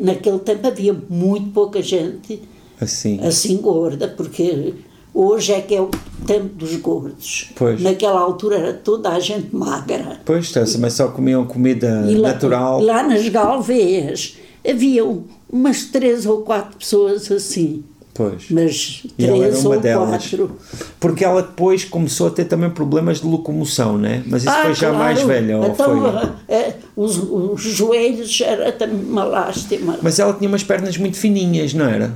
naquele 0.00 0.38
tempo 0.38 0.66
havia 0.66 0.96
muito 1.08 1.50
pouca 1.50 1.82
gente 1.82 2.42
Assim. 2.80 3.18
assim 3.22 3.56
gorda, 3.58 4.08
porque 4.08 4.74
hoje 5.12 5.52
é 5.52 5.60
que 5.60 5.74
é 5.74 5.80
o 5.80 5.90
tempo 6.26 6.54
dos 6.54 6.74
gordos. 6.76 7.50
Pois. 7.56 7.80
Naquela 7.82 8.20
altura 8.20 8.56
era 8.56 8.72
toda 8.72 9.10
a 9.10 9.20
gente 9.20 9.54
magra. 9.54 10.20
Pois, 10.24 10.52
mas 10.78 10.92
só 10.94 11.08
comiam 11.08 11.44
comida 11.44 12.04
E 12.08 12.14
lá, 12.14 12.28
natural. 12.32 12.80
lá 12.80 13.02
nas 13.02 13.28
Galveias 13.28 14.36
havia 14.68 15.04
umas 15.50 15.84
três 15.86 16.24
ou 16.26 16.42
quatro 16.42 16.76
pessoas 16.78 17.30
assim, 17.32 17.82
Pois. 18.18 18.46
mas 18.50 19.02
ela 19.16 19.36
era 19.36 19.46
três 19.50 19.64
uma 19.64 19.74
ou 19.76 19.80
delas. 19.80 20.08
quatro. 20.28 20.58
Porque 20.98 21.24
ela 21.24 21.40
depois 21.40 21.84
começou 21.84 22.26
a 22.26 22.30
ter 22.30 22.46
também 22.46 22.68
problemas 22.68 23.20
de 23.20 23.26
locomoção, 23.28 23.96
né? 23.96 24.24
Mas 24.26 24.42
isso 24.42 24.50
Ah, 24.52 24.62
foi 24.64 24.74
já 24.74 24.88
claro. 24.88 24.96
mais 24.98 25.22
velha. 25.22 25.52
Então, 25.64 25.74
foi? 25.76 26.30
é, 26.54 26.74
os, 26.96 27.16
os 27.16 27.62
joelhos 27.62 28.40
era 28.40 28.72
também 28.72 29.00
uma 29.08 29.22
lástima. 29.22 29.96
Mas 30.02 30.18
ela 30.18 30.32
tinha 30.32 30.48
umas 30.48 30.64
pernas 30.64 30.96
muito 30.98 31.16
fininhas, 31.16 31.72
não 31.72 31.86
era? 31.86 32.12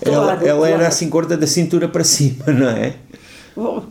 ela 0.00 0.24
Claro, 0.34 0.46
ela 0.46 0.66
era 0.66 0.76
claro. 0.78 0.88
assim 0.88 1.08
gorda 1.10 1.36
da 1.36 1.46
cintura 1.46 1.86
para 1.88 2.02
cima, 2.04 2.46
não 2.46 2.68
é? 2.70 2.94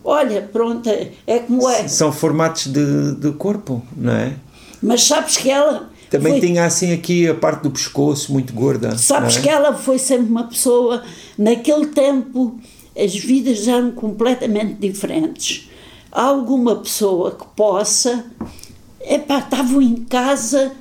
Olha, 0.04 0.42
pronto, 0.52 0.90
é, 0.90 1.12
é 1.28 1.40
como 1.40 1.70
é. 1.70 1.88
São 1.88 2.12
formatos 2.12 2.66
de, 2.68 3.14
de 3.16 3.32
corpo, 3.34 3.82
não 3.96 4.12
é? 4.12 4.34
Mas 4.82 5.04
sabes 5.06 5.38
que 5.38 5.50
ela. 5.50 5.90
Também 6.18 6.34
foi- 6.40 6.42
tinha 6.48 6.66
assim 6.66 6.94
aqui 6.94 7.28
a 7.28 7.34
parte 7.36 7.64
do 7.64 7.72
pescoço 7.72 8.32
muito 8.32 8.54
gorda. 8.54 8.98
Sabes 8.98 9.38
é? 9.38 9.42
que 9.42 9.50
ela 9.50 9.74
foi 9.74 9.98
sempre 10.00 10.30
uma 10.30 10.44
pessoa. 10.44 11.04
Naquele 11.38 11.88
tempo, 11.88 12.58
as 12.98 13.16
vidas 13.16 13.68
eram 13.68 13.92
completamente 13.92 14.74
diferentes. 14.76 15.70
Há 16.12 16.24
alguma 16.24 16.76
pessoa 16.78 17.32
que 17.32 17.46
possa. 17.56 18.26
Epá, 19.02 19.40
estavam 19.40 19.82
em 19.82 19.96
casa 19.96 20.72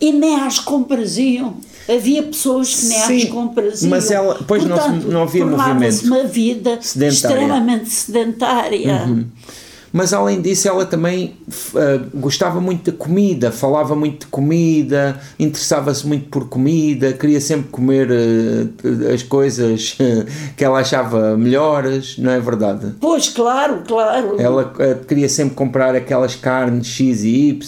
e 0.00 0.12
nem 0.12 0.36
às 0.36 0.58
compras 0.58 1.16
iam. 1.18 1.56
Havia 1.88 2.22
pessoas 2.22 2.72
que 2.74 2.86
nem 2.86 2.98
Sim, 3.00 3.16
às 3.16 3.24
compras 3.30 3.82
iam. 3.82 3.90
mas 3.90 4.10
ela- 4.10 4.38
pois 4.46 4.62
não- 4.64 4.96
não 4.98 5.22
havia 5.22 5.44
movimento. 5.44 6.04
uma 6.06 6.22
vida 6.24 6.78
Sedentária. 6.80 7.14
extremamente 7.34 7.88
sedentária. 7.90 9.26
Mas 9.92 10.12
além 10.14 10.40
disso, 10.40 10.66
ela 10.66 10.86
também 10.86 11.34
ah, 11.76 12.00
gostava 12.14 12.60
muito 12.60 12.90
de 12.90 12.96
comida, 12.96 13.52
falava 13.52 13.94
muito 13.94 14.20
de 14.20 14.26
comida, 14.26 15.20
interessava-se 15.38 16.06
muito 16.06 16.28
por 16.30 16.48
comida, 16.48 17.12
queria 17.12 17.40
sempre 17.40 17.68
comer 17.70 18.08
ah, 18.10 19.12
as 19.12 19.22
coisas 19.22 19.96
que 20.56 20.64
ela 20.64 20.80
achava 20.80 21.36
melhores, 21.36 22.16
não 22.16 22.30
é 22.30 22.40
verdade? 22.40 22.94
Pois, 23.00 23.28
claro, 23.28 23.82
claro. 23.86 24.36
Ela 24.40 24.72
ah, 24.78 25.04
queria 25.06 25.28
sempre 25.28 25.54
comprar 25.54 25.94
aquelas 25.94 26.34
carnes 26.34 26.86
X 26.86 27.22
e 27.24 27.48
Y, 27.50 27.58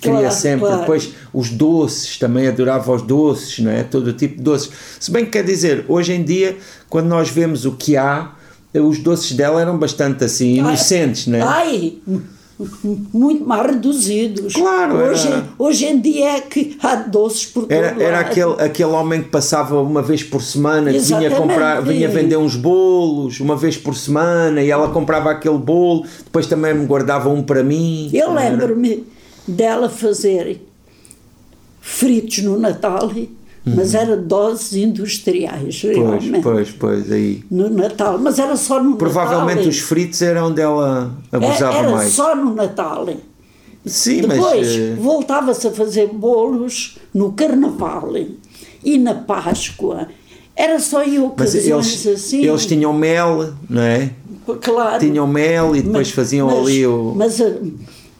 queria 0.00 0.18
Claro, 0.18 0.34
sempre. 0.34 0.66
claro. 0.66 0.80
Depois 0.80 1.12
os 1.32 1.50
doces, 1.50 2.18
também 2.18 2.48
adorava 2.48 2.92
os 2.92 3.02
doces, 3.02 3.58
não 3.60 3.70
é? 3.70 3.82
Todo 3.82 4.12
tipo 4.12 4.36
de 4.36 4.42
doces. 4.42 4.70
Se 5.00 5.10
bem 5.10 5.24
que 5.24 5.32
quer 5.32 5.44
dizer, 5.44 5.84
hoje 5.88 6.12
em 6.12 6.22
dia, 6.22 6.56
quando 6.88 7.06
nós 7.06 7.28
vemos 7.30 7.64
o 7.64 7.72
que 7.72 7.96
há, 7.96 8.32
os 8.74 8.98
doces 8.98 9.32
dela 9.32 9.60
eram 9.60 9.78
bastante 9.78 10.24
assim, 10.24 10.56
inocentes, 10.58 11.26
não 11.26 11.38
é? 11.38 11.42
Ai, 11.42 11.94
muito 13.12 13.44
mais 13.44 13.66
reduzidos. 13.70 14.54
Claro, 14.54 14.98
era- 14.98 15.12
hoje, 15.12 15.28
hoje 15.58 15.84
em 15.86 16.00
dia 16.00 16.36
é 16.36 16.40
que 16.40 16.76
há 16.82 16.94
doces 16.96 17.44
por 17.46 17.62
todo 17.62 17.72
Era, 17.72 17.88
era 18.02 18.16
lado. 18.18 18.26
aquele, 18.30 18.52
aquele 18.62 18.90
homem 18.90 19.22
que 19.22 19.28
passava 19.28 19.80
uma 19.82 20.00
vez 20.00 20.22
por 20.22 20.42
semana, 20.42 20.90
que 20.90 20.98
vinha, 20.98 21.30
comprar, 21.30 21.82
vinha 21.82 22.08
vender 22.08 22.36
uns 22.38 22.56
bolos 22.56 23.40
uma 23.40 23.56
vez 23.56 23.76
por 23.76 23.94
semana 23.94 24.62
e 24.62 24.70
ela 24.70 24.88
comprava 24.88 25.30
aquele 25.30 25.58
bolo, 25.58 26.06
depois 26.24 26.46
também 26.46 26.72
me 26.74 26.86
guardava 26.86 27.28
um 27.28 27.42
para 27.42 27.62
mim. 27.62 28.10
Eu 28.14 28.30
era? 28.38 28.50
lembro-me 28.50 29.04
dela 29.46 29.88
fazer 29.90 30.62
fritos 31.80 32.38
no 32.38 32.58
Natal, 32.58 33.10
mas 33.66 33.94
era 33.94 34.16
doses 34.16 34.74
industriais, 34.76 35.80
Pois, 35.82 35.96
realmente. 35.96 36.42
pois, 36.42 36.70
pois, 36.70 37.10
aí. 37.10 37.42
No 37.50 37.68
Natal, 37.68 38.18
mas 38.18 38.38
era 38.38 38.56
só 38.56 38.80
no 38.82 38.96
Provavelmente 38.96 39.56
Natal. 39.56 39.70
os 39.70 39.78
fritos 39.80 40.22
era 40.22 40.44
onde 40.44 40.60
ela 40.60 41.12
abusava 41.32 41.74
É, 41.74 41.78
era 41.80 41.90
mais. 41.90 42.12
só 42.12 42.36
no 42.36 42.54
Natal. 42.54 43.08
Sim, 43.84 44.20
Depois 44.22 44.40
mas. 44.66 44.76
eh, 44.76 44.94
voltava-se 44.98 45.66
a 45.66 45.70
fazer 45.70 46.08
bolos 46.08 46.96
no 47.14 47.32
Carnaval 47.32 48.12
e 48.84 48.98
na 48.98 49.14
Páscoa. 49.14 50.08
Era 50.54 50.78
só 50.80 51.02
em 51.04 51.18
Mas 51.18 51.26
ocasiões 51.54 52.06
eles, 52.06 52.20
assim. 52.24 52.44
eles 52.44 52.66
tinham 52.66 52.92
mel, 52.92 53.52
não 53.68 53.82
é? 53.82 54.10
claro, 54.60 54.98
Tinham 55.00 55.26
mel 55.26 55.74
e 55.76 55.82
depois 55.82 56.10
faziam 56.10 56.46
mas- 56.48 56.58
ali 56.58 56.86
o. 56.86 57.12
Mas 57.16 57.40
a, 57.40 57.52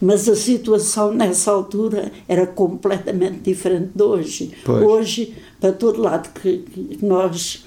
mas 0.06 0.28
a 0.28 0.36
situação 0.36 1.12
nessa 1.12 1.50
altura 1.50 2.12
era 2.28 2.46
completamente 2.46 3.38
diferente 3.42 3.90
de 3.94 4.02
hoje. 4.02 4.52
Pois. 4.64 4.82
Hoje, 4.84 5.34
para 5.60 5.72
todo 5.72 6.00
lado 6.00 6.28
que, 6.40 6.58
que 6.58 6.98
nós 7.04 7.64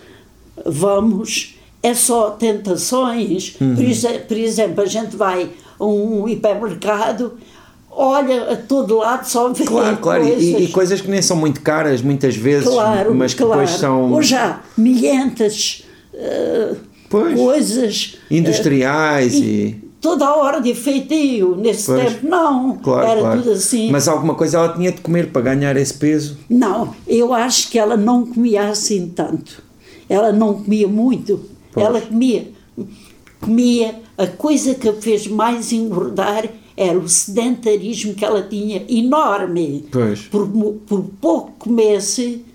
vamos, 0.66 1.56
é 1.82 1.94
só 1.94 2.32
tentações. 2.32 3.56
Uhum. 3.60 3.76
Por, 3.76 3.84
exe- 3.84 4.20
por 4.20 4.38
exemplo, 4.38 4.82
a 4.84 4.86
gente 4.86 5.16
vai 5.16 5.50
a 5.80 5.86
um 5.86 6.28
hipermercado, 6.28 7.34
olha 7.90 8.52
a 8.52 8.56
todo 8.56 8.98
lado, 8.98 9.26
só 9.28 9.50
vê 9.52 9.64
Claro, 9.66 9.98
claro, 9.98 10.24
e- 10.24 10.32
coisas. 10.32 10.44
e, 10.44 10.64
e 10.64 10.68
coisas 10.70 11.02
que 11.02 11.10
nem 11.10 11.22
são 11.22 11.38
muito 11.38 11.62
caras 11.62 12.02
muitas 12.02 12.36
vezes, 12.36 12.68
Claro, 12.70 13.16
mas 13.16 13.34
que 13.34 13.44
claro. 13.44 13.62
depois 13.62 13.80
são 13.80 14.14
Hoje 14.14 14.36
há 14.36 14.60
milhentas 14.78 15.84
eh, 16.14 16.76
Pois. 17.10 17.36
coisas. 17.40 18.18
industriais 18.30 19.34
e. 19.36 19.84
Toda 20.02 20.26
a 20.26 20.36
hora 20.38 20.62
de 20.62 20.74
feitio, 20.74 21.56
nesse 21.58 21.88
Pois. 21.88 22.04
tempo 22.14 22.28
não, 22.28 22.78
Claro, 22.78 23.08
era 23.08 23.20
claro. 23.20 23.42
tudo 23.42 23.52
assim. 23.52 23.92
Mas 23.92 24.08
alguma 24.08 24.34
coisa 24.34 24.58
ela 24.58 24.74
tinha 24.74 24.92
de 24.94 25.02
comer 25.02 25.30
para 25.32 25.42
ganhar 25.42 25.76
esse 25.76 25.94
peso. 25.94 26.38
Não, 26.50 26.96
eu 27.06 27.34
acho 27.34 27.70
que 27.70 27.78
ela 27.78 27.98
não 27.98 28.26
comia 28.26 28.70
assim 28.70 29.08
tanto. 29.14 29.62
Ela 30.08 30.32
não 30.32 30.54
comia 30.54 30.88
muito. 30.88 31.42
Pois. 31.74 31.86
Ela 31.86 32.00
comia, 32.02 32.48
comia. 33.42 33.96
A 34.18 34.26
coisa 34.28 34.74
que 34.76 34.88
a 34.88 34.94
fez 34.94 35.28
mais 35.28 35.72
engordar 35.74 36.46
era 36.78 36.98
o 36.98 37.08
sedentarismo 37.10 38.14
que 38.14 38.24
ela 38.24 38.42
tinha, 38.42 38.84
enorme. 38.88 39.86
Pois. 39.92 40.22
Por, 40.22 40.48
por 40.88 41.04
pouco 41.20 41.52
comesse, 41.60 42.46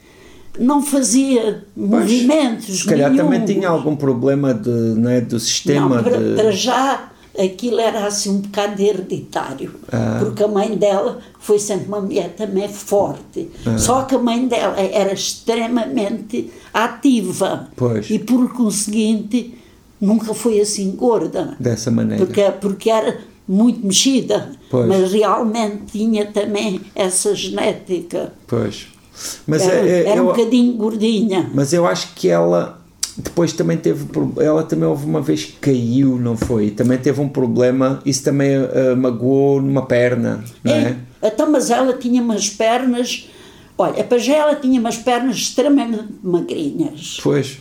não 0.59 0.83
fazia 0.83 1.63
movimentos. 1.77 2.81
Se 2.81 2.87
calhar 2.87 3.15
também 3.15 3.41
nenhum. 3.41 3.45
tinha 3.61 3.69
algum 3.69 3.95
problema 3.95 4.55
de, 4.55 4.69
não 4.71 5.11
é, 5.11 5.21
do 5.21 5.39
sistema 5.39 5.97
Não, 5.97 6.03
para, 6.03 6.19
de. 6.19 6.35
para 6.37 6.51
já 6.53 7.11
aquilo 7.39 7.81
era 7.81 8.07
assim 8.07 8.31
um 8.31 8.39
bocado 8.41 8.81
hereditário, 8.81 9.75
Ah. 9.93 10.19
porque 10.23 10.43
a 10.43 10.49
mãe 10.49 10.77
dela 10.77 11.19
foi 11.39 11.59
sempre 11.59 11.89
uma 11.89 12.01
mulher 12.01 12.35
também 12.37 12.69
forte. 12.69 13.49
Ah. 13.67 13.77
Só 13.79 14.03
que 14.03 14.15
a 14.15 14.19
mãe 14.19 14.47
dela 14.47 14.77
era 14.79 15.13
extremamente 15.13 16.51
ativa 16.73 17.69
Pois. 17.77 18.09
e 18.11 18.19
por 18.19 18.53
conseguinte 18.53 19.55
nunca 20.01 20.35
foi 20.35 20.61
assim 20.61 20.91
gorda, 20.93 21.57
dessa 21.59 21.91
maneira. 21.91 22.25
porque, 22.25 22.43
porque 22.61 22.91
era 22.91 23.19
muito 23.49 23.87
mexida, 23.87 24.51
Pois. 24.71 24.87
mas 24.87 25.13
realmente 25.13 25.83
tinha 25.93 26.27
também 26.27 26.81
essa 26.95 27.35
genética. 27.35 28.33
Pois. 28.47 28.87
Mas, 29.47 29.63
era, 29.63 29.87
é- 29.89 30.03
é- 30.03 30.09
era 30.09 30.23
um 30.23 30.29
eu- 30.29 30.35
bocadinho 30.35 30.73
gordinha. 30.75 31.49
mas 31.55 31.73
eu 31.73 31.87
acho 31.87 32.15
que 32.15 32.29
ela 32.29 32.81
depois 33.17 33.53
também 33.53 33.77
teve 33.77 34.05
ela 34.41 34.63
também 34.65 34.89
houve 34.89 35.07
uma 35.07 35.21
vez 35.21 35.45
que 35.45 35.53
caiu 35.53 36.19
não 36.19 36.37
foi 36.37 36.71
também 36.71 36.99
teve 36.99 37.21
um 37.21 37.29
problema 37.29 38.01
isso 38.05 38.25
também 38.25 38.51
eh, 38.53 38.95
magoou 38.97 39.61
numa 39.63 39.87
perna 39.87 40.43
não 40.65 40.73
é, 40.75 40.97
É, 41.23 41.29
Então, 41.29 41.51
mas 41.51 41.71
ela 41.71 41.93
tinha 41.95 42.21
umas 42.21 42.51
pernas. 42.51 43.29
Olha, 43.79 44.05
para 44.05 44.19
já 44.19 44.35
ela 44.37 44.55
tinha 44.57 44.79
umas 44.81 44.97
pernas 44.99 45.37
extremamente 45.37 46.05
magrinhas. 46.23 47.19
pois 47.23 47.59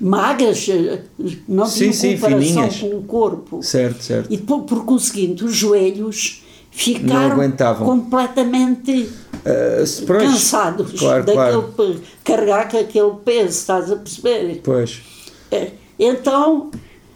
Magras, 0.00 0.66
eh, 0.68 1.02
não 1.48 1.66
Sim, 1.66 1.78
tinham 1.78 1.92
sim, 1.92 2.12
comparação 2.14 2.40
fininhas. 2.40 2.78
com 2.80 2.96
o 2.98 3.02
corpo. 3.04 3.62
certo 3.62 4.02
certo 4.02 4.32
E 4.32 4.38
por, 4.38 4.62
por 4.62 4.84
conseguinte, 4.84 5.44
os 5.44 5.54
joelhos 5.54 6.42
ficaram 6.70 7.38
completamente 7.78 9.08
Eh, 9.44 9.84
se- 9.86 10.02
pois, 10.06 10.22
cansados 10.22 10.98
claro 10.98 11.24
daquele 11.24 11.62
claro 11.76 12.00
carregar 12.24 12.70
com 12.70 12.78
aquele 12.78 13.10
peso, 13.24 13.48
estás 13.58 13.90
a 13.92 13.96
perceber? 13.96 14.60
pois 14.64 15.02
É, 15.50 15.72
Então, 15.98 16.70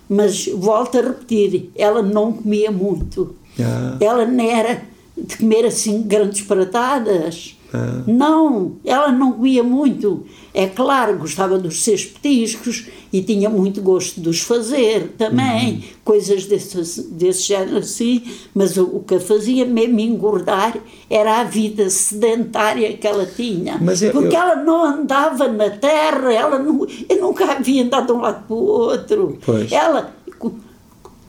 mas 0.08 0.46
volto 0.54 0.98
a 0.98 1.02
repetir, 1.02 1.70
ela 1.74 2.02
não 2.02 2.32
comia 2.32 2.70
muito. 2.70 3.34
Ah. 3.60 3.96
Ela 4.00 4.24
não 4.26 4.44
era 4.44 4.82
de 5.16 5.36
comer 5.36 5.64
assim 5.66 6.02
grandes 6.02 6.42
pratadas. 6.42 7.56
Ah. 7.74 8.02
Não, 8.06 8.76
ela 8.84 9.10
não 9.10 9.32
comia 9.32 9.62
muito. 9.64 10.24
É 10.60 10.66
claro, 10.66 11.16
gostava 11.18 11.56
dos 11.56 11.84
seus 11.84 12.04
petiscos 12.04 12.86
e 13.12 13.22
tinha 13.22 13.48
muito 13.48 13.80
gosto 13.80 14.20
de 14.20 14.28
os 14.28 14.40
fazer 14.40 15.14
também, 15.16 15.74
Uhum. 15.74 15.82
coisas 16.04 16.46
desse, 16.46 17.02
desse 17.12 17.42
género 17.44 17.76
assim, 17.78 18.22
mas 18.52 18.76
o, 18.76 18.82
o 18.96 19.04
que 19.06 19.14
a 19.14 19.20
fazia 19.20 19.64
mesmo 19.64 20.00
engordar 20.00 20.76
era 21.08 21.38
a 21.40 21.44
vida 21.44 21.88
sedentária 21.88 22.92
que 22.96 23.06
ela 23.06 23.24
tinha. 23.24 23.78
Eu- 24.02 24.10
Porque 24.10 24.34
eu- 24.34 24.40
ela 24.40 24.56
não 24.56 24.84
andava 24.84 25.46
na 25.46 25.70
terra, 25.70 26.32
ela 26.32 26.58
não, 26.58 26.84
eu 27.08 27.20
nunca 27.20 27.44
a 27.52 27.54
vi 27.60 27.80
andar 27.80 28.04
de 28.04 28.10
um 28.10 28.20
lado 28.20 28.44
para 28.48 28.56
o 28.56 28.64
outro. 28.64 29.38
Pois. 29.46 29.70
Ela, 29.70 30.12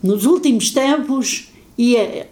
nos 0.02 0.26
últimos 0.26 0.72
tempos, 0.72 1.50
ia 1.78 2.28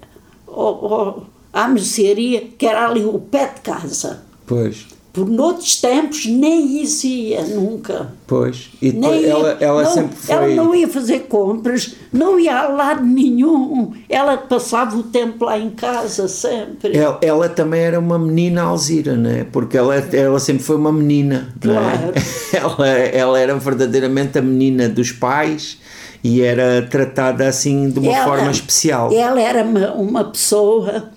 ao- 0.48 0.94
ao- 0.94 1.26
à 1.54 1.68
mercearia, 1.68 2.42
que 2.58 2.66
era 2.66 2.88
ali 2.88 3.06
o 3.06 3.20
pé 3.20 3.54
de 3.54 3.62
casa. 3.62 4.24
pois 4.48 4.97
Por 5.18 5.28
noutros 5.28 5.78
tempos 5.82 6.28
nem 6.28 6.80
isso 6.84 7.08
ia, 7.08 7.42
nunca. 7.44 8.14
pois 8.28 8.70
e 8.80 8.92
Nem 8.92 9.02
depois 9.02 9.22
ia- 9.24 9.30
ela 9.32 9.58
ela 9.60 9.84
não, 9.84 9.92
sempre 9.92 10.16
foi 10.16 10.36
ela 10.36 10.48
não 10.50 10.76
ia 10.76 10.88
fazer 10.88 11.20
compras, 11.22 11.96
não 12.14 12.40
ia 12.40 12.56
a 12.56 12.68
lado 12.68 13.04
nenhum. 13.04 13.94
Ela 14.08 14.38
passava 14.38 14.96
o 14.96 15.02
tempo 15.02 15.44
lá 15.46 15.58
em 15.58 15.72
casa 15.72 16.28
sempre. 16.28 16.96
Ela, 16.96 17.18
ela 17.24 17.50
também 17.50 17.82
era 17.82 18.00
uma 18.00 18.20
menina 18.20 18.62
Alzira, 18.62 19.16
né? 19.18 19.48
Porque 19.52 19.76
ela, 19.76 19.96
ela 19.96 20.40
sempre 20.40 20.62
foi 20.62 20.76
uma 20.76 20.92
menina, 20.94 21.52
não 21.66 21.74
é? 21.74 21.98
Claro. 21.98 22.14
Ela, 22.54 22.88
ela 22.90 23.40
era 23.40 23.56
verdadeiramente 23.56 24.38
a 24.38 24.42
menina 24.44 24.88
dos 24.88 25.12
pais 25.12 25.80
e 26.24 26.42
era 26.42 26.84
tratada 26.84 27.48
assim 27.48 27.90
de 27.90 27.98
uma 27.98 28.14
Ela- 28.16 28.24
forma 28.26 28.52
especial. 28.52 29.12
Ela 29.12 29.42
era 29.42 29.64
uma, 29.64 29.94
uma 29.94 30.24
pessoa 30.26 31.10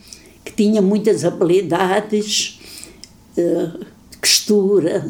que 0.42 0.52
tinha 0.54 0.80
muitas 0.80 1.22
habilidades 1.24 2.59
de 4.10 4.16
costura, 4.18 5.04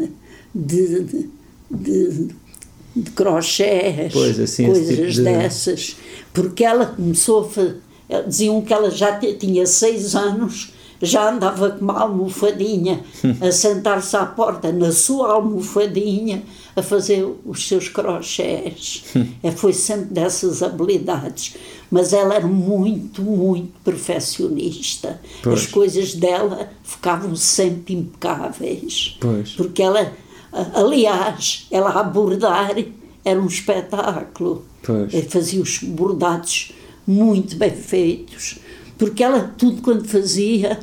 de, 0.54 1.04
de, 1.04 1.30
de, 1.70 2.28
de 2.96 3.10
crochês, 3.12 4.12
Pois, 4.12 4.38
assim, 4.40 4.66
coisas 4.66 4.88
tipo 4.96 5.10
de- 5.12 5.22
dessas. 5.22 5.96
Porque 6.32 6.64
ela 6.64 6.86
começou 6.86 7.40
a 7.40 7.44
fa- 7.48 7.74
eh, 8.08 8.22
Diziam 8.22 8.60
que 8.62 8.72
ela 8.72 8.90
já 8.90 9.16
tinha 9.18 9.66
seis 9.66 10.14
anos, 10.14 10.72
já 11.02 11.30
andava 11.32 11.70
com 11.70 11.84
uma 11.84 12.00
almofadinha, 12.00 13.00
a 13.40 13.50
sentar-se 13.52 14.16
à 14.16 14.26
porta 14.26 14.70
na 14.72 14.92
sua 14.92 15.32
almofadinha, 15.32 16.42
a 16.80 16.82
fazer 16.82 17.26
os 17.44 17.66
seus 17.66 17.88
crochês. 17.88 19.04
Eh, 19.42 19.50
Foi 19.56 19.72
sempre 19.72 20.06
dessas 20.06 20.62
habilidades. 20.62 21.56
Mas 21.90 22.12
ela 22.12 22.34
era 22.34 22.46
muito, 22.46 23.22
muito 23.22 23.72
perfeccionista. 23.84 25.20
Pois. 25.42 25.60
As 25.60 25.66
coisas 25.66 26.14
dela 26.14 26.70
ficavam 26.82 27.34
sempre 27.34 27.94
impecáveis. 27.94 29.16
Pois. 29.20 29.50
Porque 29.52 29.82
ela, 29.82 30.12
aliás, 30.74 31.66
ela 31.70 31.90
a 31.90 32.02
bordar 32.02 32.74
era 33.24 33.40
um 33.40 33.46
espetáculo. 33.46 34.64
Pois. 34.82 35.12
Eh, 35.14 35.22
Fazia 35.22 35.60
os 35.60 35.78
bordados 35.78 36.72
muito 37.06 37.56
bem 37.56 37.72
feitos. 37.72 38.58
Porque 38.96 39.24
ela, 39.24 39.54
tudo 39.56 39.82
quando 39.82 40.06
fazia, 40.06 40.78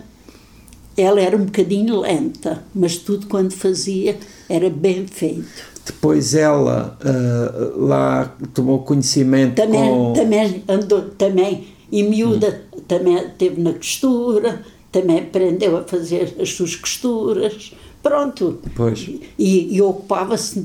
ela 0.98 1.22
era 1.22 1.38
um 1.38 1.46
bocadinho 1.46 2.02
lenta, 2.02 2.64
mas 2.74 2.98
tudo 2.98 3.28
quando 3.28 3.54
fazia 3.54 4.18
era 4.50 4.70
bem 4.70 5.06
feito. 5.06 5.77
Depois 5.88 6.36
ela 6.36 6.98
ah, 7.04 7.72
lá 7.76 8.36
tomou 8.54 8.80
conhecimento 8.80 9.56
Também, 9.56 9.90
com. 9.90 10.14
também 10.14 10.64
andou, 10.68 11.02
também, 11.18 11.68
e 11.92 12.04
miúda, 12.04 12.62
também 12.88 13.18
teve 13.38 13.62
na 13.62 13.74
costura, 13.74 14.62
também 14.92 15.20
aprendeu 15.20 15.78
a 15.78 15.84
fazer 15.84 16.36
as 16.40 16.50
suas 16.50 16.76
costuras, 16.76 17.74
pronto. 18.04 18.60
Pois. 18.76 19.10
E, 19.40 19.76
e 19.76 19.82
ocupava-se 19.82 20.62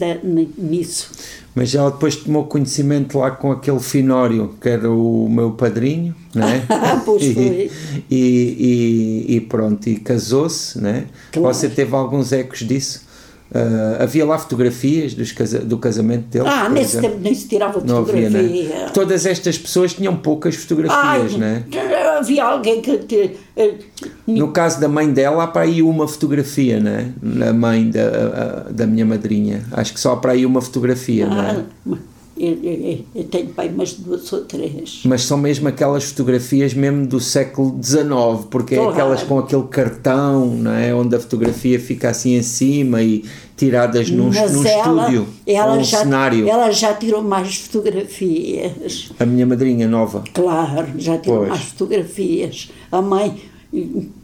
nisso. 0.58 1.10
Mas 1.54 1.74
ela 1.74 1.90
depois 1.90 2.16
tomou 2.16 2.44
conhecimento 2.44 3.18
lá 3.18 3.30
com 3.30 3.52
aquele 3.52 3.78
Finório, 3.78 4.54
que 4.60 4.68
era 4.68 4.90
o 4.90 5.28
meu 5.28 5.52
padrinho, 5.52 6.14
né? 6.34 6.66
Pois 7.04 7.22
e, 7.22 7.34
foi. 7.34 7.70
E, 8.10 9.26
e, 9.28 9.36
e 9.36 9.40
pronto, 9.40 9.86
e 9.88 9.96
casou-se, 9.96 10.80
né? 10.80 11.06
Claro. 11.30 11.54
Você 11.54 11.68
teve 11.68 11.94
alguns 11.94 12.32
ecos 12.32 12.60
disso? 12.60 13.11
Ah, 13.54 14.02
havia 14.04 14.24
lá 14.24 14.38
fotografias 14.38 15.12
dos 15.14 15.30
casa, 15.32 15.58
do 15.58 15.76
casamento 15.76 16.24
dele? 16.28 16.46
Ah, 16.48 16.68
nesse 16.68 16.96
exemplo? 16.96 17.10
tempo 17.10 17.22
nem 17.22 17.34
se 17.34 17.48
tirava 17.48 17.80
Não 17.84 17.98
havia, 17.98 18.30
fotografia. 18.30 18.68
né? 18.68 18.86
Todas 18.94 19.26
estas 19.26 19.58
pessoas 19.58 19.92
tinham 19.92 20.16
poucas 20.16 20.54
fotografias, 20.56 21.32
Ai, 21.34 21.38
né? 21.38 21.64
havia 22.18 22.44
alguém 22.44 22.80
que. 22.80 22.96
que 22.98 23.36
eh, 23.56 23.74
No 24.26 24.48
caso 24.52 24.80
da 24.80 24.88
mãe 24.88 25.12
dela, 25.12 25.44
há 25.44 25.46
para 25.46 25.62
aí 25.62 25.82
uma 25.82 26.08
fotografia, 26.08 26.80
né? 26.80 27.12
Na 27.20 27.52
mãe 27.52 27.90
da, 27.90 28.00
a- 28.68 28.72
da 28.72 28.86
minha 28.86 29.04
madrinha. 29.04 29.62
Acho 29.72 29.92
que 29.92 30.00
só 30.00 30.12
há 30.12 30.16
para 30.16 30.32
aí 30.32 30.46
uma 30.46 30.60
fotografia, 30.62 31.26
não 31.26 31.42
é? 31.42 31.64
Eu, 32.36 32.58
eu- 32.62 32.98
eu 33.14 33.24
tenho 33.24 33.48
pai 33.48 33.68
mais 33.68 33.92
duas 33.94 34.32
ou 34.32 34.40
três. 34.44 35.02
Mas 35.04 35.22
são 35.22 35.36
mesmo 35.36 35.68
aquelas 35.68 36.04
fotografias 36.04 36.72
mesmo 36.74 37.06
do 37.06 37.20
século 37.20 37.78
XIX, 37.82 38.46
porque 38.50 38.74
é 38.74 38.84
aquelas 38.88 39.22
com 39.22 39.38
aquele 39.38 39.64
cartão, 39.64 40.46
não 40.46 40.72
é? 40.72 40.94
Onde 40.94 41.14
a 41.14 41.20
fotografia 41.20 41.78
fica 41.78 42.10
assim 42.10 42.34
em 42.36 42.42
cima 42.42 43.02
e 43.02 43.24
tiradas 43.56 44.10
num, 44.10 44.30
num 44.30 44.34
ela, 44.34 44.46
estúdio, 44.46 45.26
ela, 45.46 45.74
ou 45.74 45.80
um 45.80 45.84
já, 45.84 45.98
cenário. 45.98 46.48
ela 46.48 46.70
já 46.70 46.94
tirou 46.94 47.22
mais 47.22 47.56
fotografias. 47.56 49.10
A 49.20 49.26
minha 49.26 49.46
madrinha 49.46 49.86
nova. 49.86 50.24
Claro, 50.32 50.88
já 50.98 51.18
tirou 51.18 51.38
Pois. 51.38 51.48
mais 51.50 51.62
fotografias. 51.64 52.70
A 52.90 53.00
mãe, 53.02 53.36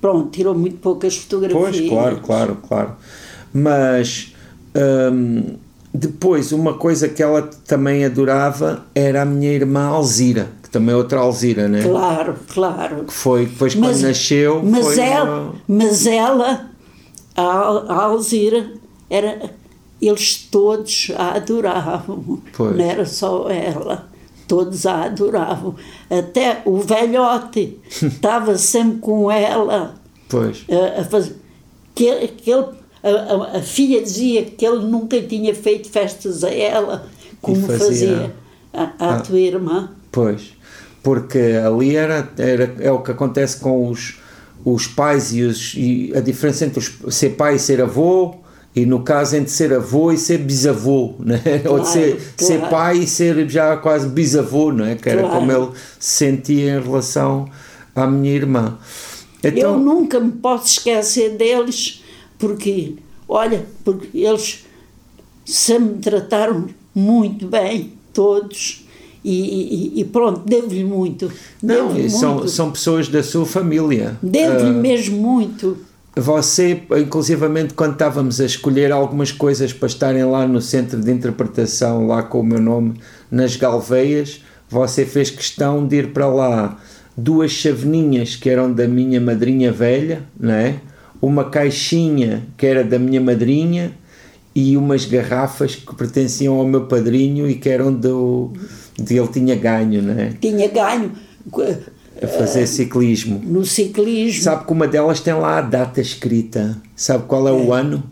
pronto, 0.00 0.30
tirou 0.30 0.54
muito 0.54 0.78
poucas 0.78 1.16
fotografias. 1.16 1.76
Pois, 1.76 1.88
claro, 1.88 2.20
claro, 2.20 2.58
claro. 2.66 2.96
Mas 3.52 4.32
hum, 5.12 5.54
depois, 5.98 6.52
uma 6.52 6.74
coisa 6.74 7.08
que 7.08 7.22
ela 7.22 7.42
também 7.66 8.04
adorava 8.04 8.84
era 8.94 9.22
a 9.22 9.24
minha 9.24 9.50
irmã 9.52 9.86
Alzira, 9.86 10.48
que 10.62 10.70
também 10.70 10.94
é 10.94 10.96
outra 10.96 11.20
Alzira, 11.20 11.66
né? 11.68 11.82
Claro, 11.82 12.34
claro. 12.52 13.04
Que 13.04 13.12
foi 13.12 13.46
depois 13.46 13.74
quando 13.74 14.00
nasceu. 14.00 14.62
mas 14.62 14.98
ela, 14.98 15.40
uma- 15.40 15.54
mas 15.66 16.06
ela, 16.06 16.70
a, 17.36 17.42
a 17.42 18.02
Alzira, 18.04 18.70
era, 19.10 19.50
eles 20.00 20.36
todos 20.50 21.10
a 21.16 21.32
adoravam. 21.32 22.40
Pois. 22.56 22.76
Não 22.76 22.84
era 22.84 23.04
só 23.06 23.48
ela. 23.50 24.08
Todos 24.46 24.86
a 24.86 25.04
adoravam. 25.04 25.74
Até 26.10 26.62
o 26.64 26.78
velhote 26.78 27.78
estava 28.02 28.56
sempre 28.56 28.98
com 29.00 29.30
ela. 29.30 29.94
Pois, 30.28 30.64
a, 30.70 31.00
a 31.00 31.04
fazer. 31.04 31.36
Que, 31.94 32.28
que 32.28 32.50
ele, 32.50 32.66
a, 33.02 33.08
a- 33.08 33.58
a 33.58 33.62
filha 33.62 34.02
dizia 34.02 34.44
que 34.44 34.64
ele 34.66 34.84
nunca 34.86 35.20
tinha 35.22 35.54
feito 35.54 35.88
festas 35.90 36.42
a 36.44 36.50
ela, 36.50 37.06
como 37.40 37.66
fazia- 37.66 37.78
fazia, 37.86 38.34
a, 38.72 38.82
à 38.98 39.14
Ah. 39.16 39.20
tua 39.20 39.38
irmã. 39.38 39.90
pois. 40.12 40.56
Porque 41.02 41.38
ali 41.64 41.96
era, 41.96 42.28
era 42.36 42.74
é 42.80 42.90
o 42.90 42.98
que 43.00 43.12
acontece 43.12 43.58
com 43.58 43.88
os, 43.88 44.18
os 44.64 44.86
pais 44.88 45.32
e, 45.32 45.42
os, 45.42 45.72
e 45.76 46.12
a 46.14 46.20
diferença 46.20 46.66
entre 46.66 46.80
os, 46.80 47.14
ser 47.14 47.30
pai 47.30 47.54
e 47.54 47.58
ser 47.58 47.80
avô. 47.80 48.34
E 48.76 48.84
no 48.84 49.02
caso 49.02 49.34
entre 49.36 49.50
ser 49.50 49.72
avô 49.72 50.12
e 50.12 50.18
ser 50.18 50.38
bisavô, 50.38 51.14
né? 51.20 51.40
ou 51.68 51.80
de 51.80 51.88
ser, 51.88 52.20
ser 52.36 52.58
claro. 52.58 52.70
pai 52.70 52.98
e 52.98 53.06
ser 53.06 53.48
já 53.48 53.76
quase 53.76 54.08
bisavô, 54.08 54.72
não 54.72 54.84
é? 54.84 54.96
que 54.96 55.08
era 55.08 55.22
Claro. 55.22 55.36
como 55.38 55.50
ele 55.52 55.68
se 55.98 56.16
sentia 56.26 56.74
em 56.76 56.80
relação 56.82 57.48
à 57.94 58.06
minha 58.06 58.34
irmã. 58.34 58.76
Então, 59.42 59.74
Eu 59.74 59.78
nunca 59.78 60.20
me 60.20 60.32
posso 60.32 60.66
esquecer 60.66 61.36
deles, 61.36 61.97
porque, 62.38 62.94
olha, 63.28 63.66
porque 63.84 64.18
eles 64.18 64.64
sempre 65.44 65.94
me 65.94 65.98
trataram 66.00 66.66
muito 66.94 67.46
bem, 67.46 67.92
todos, 68.12 68.86
e, 69.24 69.94
e- 69.96 70.00
e 70.00 70.04
pronto, 70.04 70.42
devo-lhe 70.46 70.84
muito. 70.84 71.30
Não, 71.62 71.88
Devo-lhe 71.88 72.06
e 72.06 72.10
são, 72.10 72.34
muito. 72.36 72.48
são 72.50 72.70
pessoas 72.70 73.08
da 73.08 73.22
sua 73.22 73.44
família. 73.44 74.16
Devo-lhe 74.22 74.70
Ah, 74.70 74.72
mesmo 74.72 75.16
muito. 75.18 75.76
você, 76.16 76.82
inclusivamente, 76.98 77.74
quando 77.74 77.92
estávamos 77.92 78.40
a 78.40 78.44
escolher 78.46 78.90
algumas 78.92 79.30
coisas 79.32 79.72
para 79.72 79.86
estarem 79.88 80.24
lá 80.24 80.46
no 80.46 80.60
centro 80.60 81.00
de 81.00 81.10
interpretação, 81.12 82.06
lá 82.06 82.22
com 82.22 82.40
o 82.40 82.44
meu 82.44 82.60
nome, 82.60 82.94
nas 83.30 83.54
Galveias, 83.56 84.40
você 84.68 85.04
fez 85.06 85.30
questão 85.30 85.86
de 85.86 85.96
ir 85.96 86.12
para 86.12 86.26
lá 86.28 86.76
duas 87.16 87.50
chaveninhas 87.50 88.36
que 88.36 88.48
eram 88.50 88.72
da 88.72 88.86
minha 88.88 89.20
madrinha 89.20 89.70
velha, 89.72 90.24
não 90.38 90.52
é? 90.52 90.80
Uma 91.20 91.44
caixinha 91.44 92.44
que 92.56 92.66
era 92.66 92.84
da 92.84 92.98
minha 92.98 93.20
madrinha 93.20 93.92
e 94.54 94.76
umas 94.76 95.04
garrafas 95.04 95.76
que 95.76 95.94
pertenciam 95.94 96.54
ao 96.54 96.66
meu 96.66 96.86
padrinho 96.86 97.48
e 97.48 97.54
que 97.54 97.68
eram 97.68 97.92
do. 97.92 98.52
de 98.98 99.16
ele 99.16 99.28
tinha 99.28 99.54
ganho, 99.54 100.02
não 100.02 100.14
é? 100.18 100.32
Tinha 100.40 100.68
ganho 100.68 101.12
A 102.20 102.26
fazer 102.26 102.66
ciclismo. 102.66 103.40
no 103.44 103.64
ciclismo. 103.64 104.42
Sabe 104.42 104.66
que 104.66 104.72
uma 104.72 104.88
delas 104.88 105.20
tem 105.20 105.34
lá 105.34 105.58
a 105.58 105.62
data 105.62 106.00
escrita. 106.00 106.76
Sabe 106.96 107.24
qual 107.28 107.46
é, 107.46 107.52
o 107.52 107.72
ano? 107.72 108.02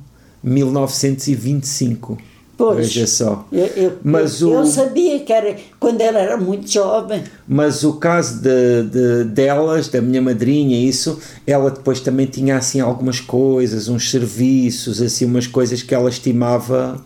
1925. 0.44 2.16
Pois. 2.58 2.78
Veja 2.86 3.06
só. 3.06 3.46
Eu, 3.52 3.66
eu- 3.76 3.92
Mas 4.02 4.40
eu- 4.40 4.48
o- 4.48 4.54
eu 4.54 4.66
sabia 4.66 5.20
que 5.20 5.30
era 5.32 5.54
quando 5.78 6.00
ela 6.00 6.18
era 6.18 6.36
muito 6.38 6.70
jovem. 6.72 7.22
Mas 7.46 7.84
o 7.84 7.94
caso 7.94 8.40
de, 8.40 8.82
de- 8.84 9.24
delas, 9.24 9.88
da 9.88 10.00
minha 10.00 10.22
madrinha, 10.22 10.78
isso, 10.88 11.18
ela 11.46 11.70
depois 11.70 12.00
também 12.00 12.24
tinha 12.26 12.56
assim 12.56 12.80
algumas 12.80 13.20
coisas, 13.20 13.88
uns 13.88 14.10
serviços, 14.10 15.02
assim, 15.02 15.26
umas 15.26 15.46
coisas 15.46 15.82
que 15.82 15.94
ela 15.94 16.08
estimava 16.08 17.04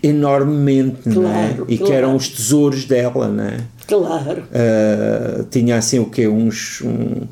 enormemente, 0.00 1.08
não 1.08 1.26
é? 1.28 1.48
Claro, 1.54 1.64
E 1.68 1.72
que 1.76 1.84
claro. 1.84 1.94
eram 1.94 2.16
os 2.16 2.28
tesouros 2.28 2.84
dela, 2.84 3.28
não 3.28 3.44
é? 3.44 3.56
Claro. 3.88 4.44
Ah, 4.54 5.44
tinha 5.50 5.76
assim 5.76 5.98
o 5.98 6.06
quê? 6.06 6.28
Uns. 6.28 6.80
um- 6.82 7.26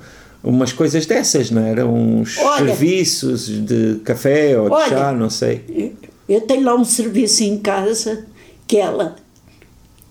umas 0.44 0.72
coisas 0.72 1.06
dessas, 1.06 1.52
não 1.52 1.62
é? 1.64 1.70
eram? 1.70 1.94
Uns 1.94 2.36
Olha. 2.38 2.66
serviços 2.66 3.46
de 3.46 4.00
café 4.04 4.58
ou 4.58 4.68
de 4.68 4.74
Olha. 4.74 4.88
chá, 4.88 5.12
não 5.12 5.30
sei. 5.30 5.94
Eu 6.32 6.40
tenho 6.40 6.64
lá 6.64 6.74
um 6.74 6.84
serviço 6.84 7.42
em 7.44 7.58
casa 7.58 8.24
que 8.66 8.78
ela 8.78 9.16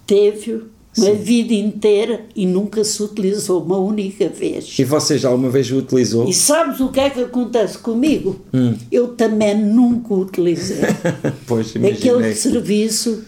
teve 0.06 0.64
uma 0.98 1.14
vida 1.14 1.54
inteira 1.54 2.26
e 2.36 2.46
nunca 2.46 2.84
se 2.84 3.02
utilizou 3.02 3.64
uma 3.64 3.78
única 3.78 4.28
vez. 4.30 4.78
E 4.78 4.84
você 4.84 5.18
já 5.18 5.30
alguma 5.30 5.50
vez 5.50 5.72
o 5.72 5.78
utilizou? 5.78 6.28
E 6.28 6.34
sabes 6.34 6.80
o 6.80 6.90
que 6.90 7.00
é 7.00 7.10
que 7.10 7.22
acontece 7.22 7.78
comigo? 7.78 8.40
Hum. 8.54 8.76
Eu 8.92 9.10
também 9.16 9.58
nunca 9.58 10.14
o 10.14 10.20
utilizei. 10.20 10.82
pois, 11.48 11.70
Aquele 11.70 11.88
imaginei. 11.88 12.36
serviço 12.36 13.24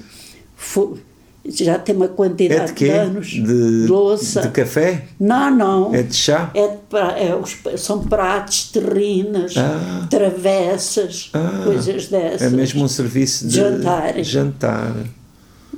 foi- 0.56 0.98
já 1.46 1.78
tem 1.78 1.96
uma 1.96 2.06
É 2.06 2.08
quantidade 2.08 2.68
de 2.68 2.74
quê? 2.74 2.90
anos 2.90 3.28
De, 3.28 3.86
louça. 3.88 4.42
de 4.42 4.50
café? 4.50 5.06
Não, 5.20 5.52
não. 5.56 5.94
É 5.96 6.02
de 6.04 6.16
chá? 6.16 6.50
É 6.54 6.68
de 6.68 6.98
é 7.22 7.36
os- 7.36 7.82
são 7.82 8.04
pratos, 8.06 8.70
terrinas, 8.72 9.54
Ah. 9.58 10.08
travessas, 10.10 11.30
Ah, 11.34 11.62
coisas 11.66 12.08
dessas. 12.08 12.42
É 12.42 12.50
mesmo 12.50 12.84
um 12.84 12.88
serviço 12.88 13.48
de 13.48 13.56
Jantar. 13.58 14.24
jantar. 14.24 14.94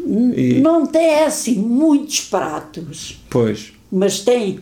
E- 0.07 0.59
Não 0.61 0.85
tem 0.85 1.23
assim 1.23 1.55
muitos 1.55 2.21
pratos, 2.21 3.19
Pois, 3.29 3.73
mas 3.91 4.19
tem, 4.19 4.59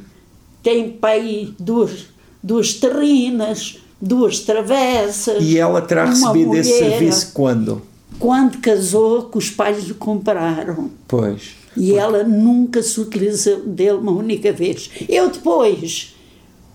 tem 0.61 0.89
para 0.89 1.15
aí 1.15 1.53
duas, 1.59 2.05
duas 2.41 2.73
terrinas, 2.75 3.77
duas 4.01 4.39
travessas. 4.39 5.43
e 5.43 5.57
ela 5.57 5.81
terá 5.81 6.05
recebido 6.05 6.55
esse 6.55 6.77
serviço 6.79 7.31
quando? 7.33 7.81
Quando 8.23 8.59
casou, 8.59 9.23
que 9.23 9.37
os 9.37 9.49
pais 9.49 9.83
lhe 9.83 9.93
compraram. 9.93 10.89
Pois. 11.09 11.55
E 11.75 11.93
ela 11.93 12.23
nunca 12.23 12.81
se 12.81 12.97
utilizou 13.01 13.65
dele 13.65 13.97
uma 13.97 14.13
única 14.13 14.53
vez. 14.53 14.89
Eu 15.09 15.29
depois 15.29 16.15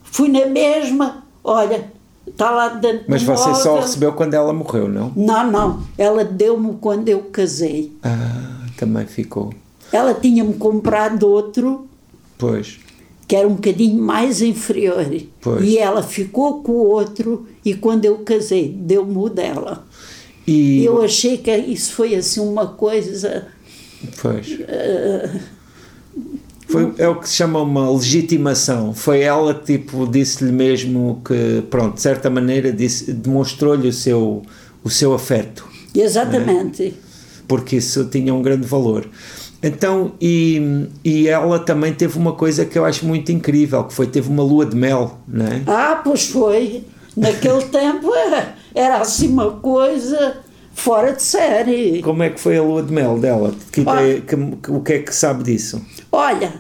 fui 0.03 0.29
na 0.29 0.45
mesma, 0.45 1.25
olha, 1.43 1.91
está 2.27 2.51
lá 2.51 2.69
dentro 2.69 3.07
Mas 3.09 3.23
você 3.23 3.55
só 3.55 3.81
recebeu 3.81 4.13
quando 4.13 4.35
ela 4.35 4.53
morreu, 4.53 4.91
não? 4.91 5.11
Não, 5.17 5.51
não. 5.51 5.83
Ela 5.97 6.23
deu-me 6.23 6.75
quando 6.83 7.09
eu 7.09 7.21
casei. 7.33 7.97
Ah, 8.03 8.67
também 8.77 9.07
ficou. 9.07 9.55
Ela 9.91 10.13
tinha-me 10.13 10.53
comprado 10.53 11.27
outro 11.27 11.89
Pois. 12.37 12.79
que 13.27 13.35
era 13.35 13.49
um 13.49 13.55
bocadinho 13.55 13.99
mais 14.03 14.43
inferior. 14.43 15.07
Pois. 15.41 15.65
E 15.65 15.79
ela 15.79 16.03
ficou 16.03 16.63
com 16.63 16.73
o 16.73 16.87
outro 16.89 17.47
e 17.65 17.73
quando 17.73 18.05
eu 18.05 18.19
casei, 18.19 18.69
deu-me 18.69 19.17
o 19.17 19.31
dela. 19.31 19.88
E. 20.49 20.83
Eu 20.85 21.03
achei 21.03 21.37
que 21.37 21.55
isso 21.55 21.93
foi 21.93 22.15
assim 22.15 22.41
uma 22.41 22.69
coisa. 22.69 23.49
Pois. 24.23 24.59
Foi, 26.67 26.95
é 26.99 27.09
o 27.09 27.17
que 27.17 27.29
se 27.29 27.37
chama 27.37 27.61
uma 27.61 27.91
legitimação. 27.91 28.95
Foi 28.95 29.21
ela, 29.21 29.53
tipo, 29.53 30.07
disse-lhe 30.07 30.53
mesmo 30.53 31.21
que, 31.25 31.63
pronto, 31.69 31.95
de 31.95 32.01
certa 32.01 32.31
maneira, 32.31 32.73
demonstrou-lhe 32.73 33.89
o 33.89 33.93
seu, 33.93 34.43
o 34.83 34.91
seu 34.91 35.13
afeto. 35.15 35.67
Exatamente. 35.95 36.95
porque 37.49 37.77
isso 37.77 38.05
tinha 38.05 38.33
um 38.35 38.43
grande 38.43 38.67
valor. 38.67 39.09
Então, 39.63 40.13
e, 40.21 40.87
e 41.05 41.27
ela 41.27 41.59
também 41.59 41.93
teve 41.93 42.17
uma 42.17 42.33
coisa 42.33 42.65
que 42.65 42.79
eu 42.79 42.85
acho 42.85 43.05
muito 43.05 43.33
incrível, 43.33 43.83
que 43.85 43.93
foi, 43.93 44.07
teve 44.07 44.29
uma 44.29 44.43
lua 44.43 44.65
de 44.65 44.77
mel, 44.77 45.19
não 45.27 45.47
é? 45.47 45.63
Ah, 45.67 46.01
pois 46.05 46.27
foi. 46.27 46.85
Naquele 47.17 47.65
tempo 47.73 48.15
era, 48.15 48.55
era 48.79 48.99
assim 48.99 49.29
uma 49.29 49.51
coisa 49.53 50.39
fora 50.75 51.13
de 51.13 51.23
série. 51.23 52.01
Como 52.03 52.23
é 52.23 52.31
que 52.31 52.41
foi 52.41 52.57
a 52.57 52.63
lua 52.63 52.83
de 52.83 52.93
mel 52.93 53.19
dela? 53.19 53.53
Que 53.73 53.81
ideia- 53.81 54.21
que- 54.21 54.37
que- 54.37 54.71
o 54.71 54.81
que 54.81 54.93
é 54.93 54.99
que 55.01 55.15
sabe 55.15 55.43
disso? 55.45 55.81
Olha, 56.13 56.53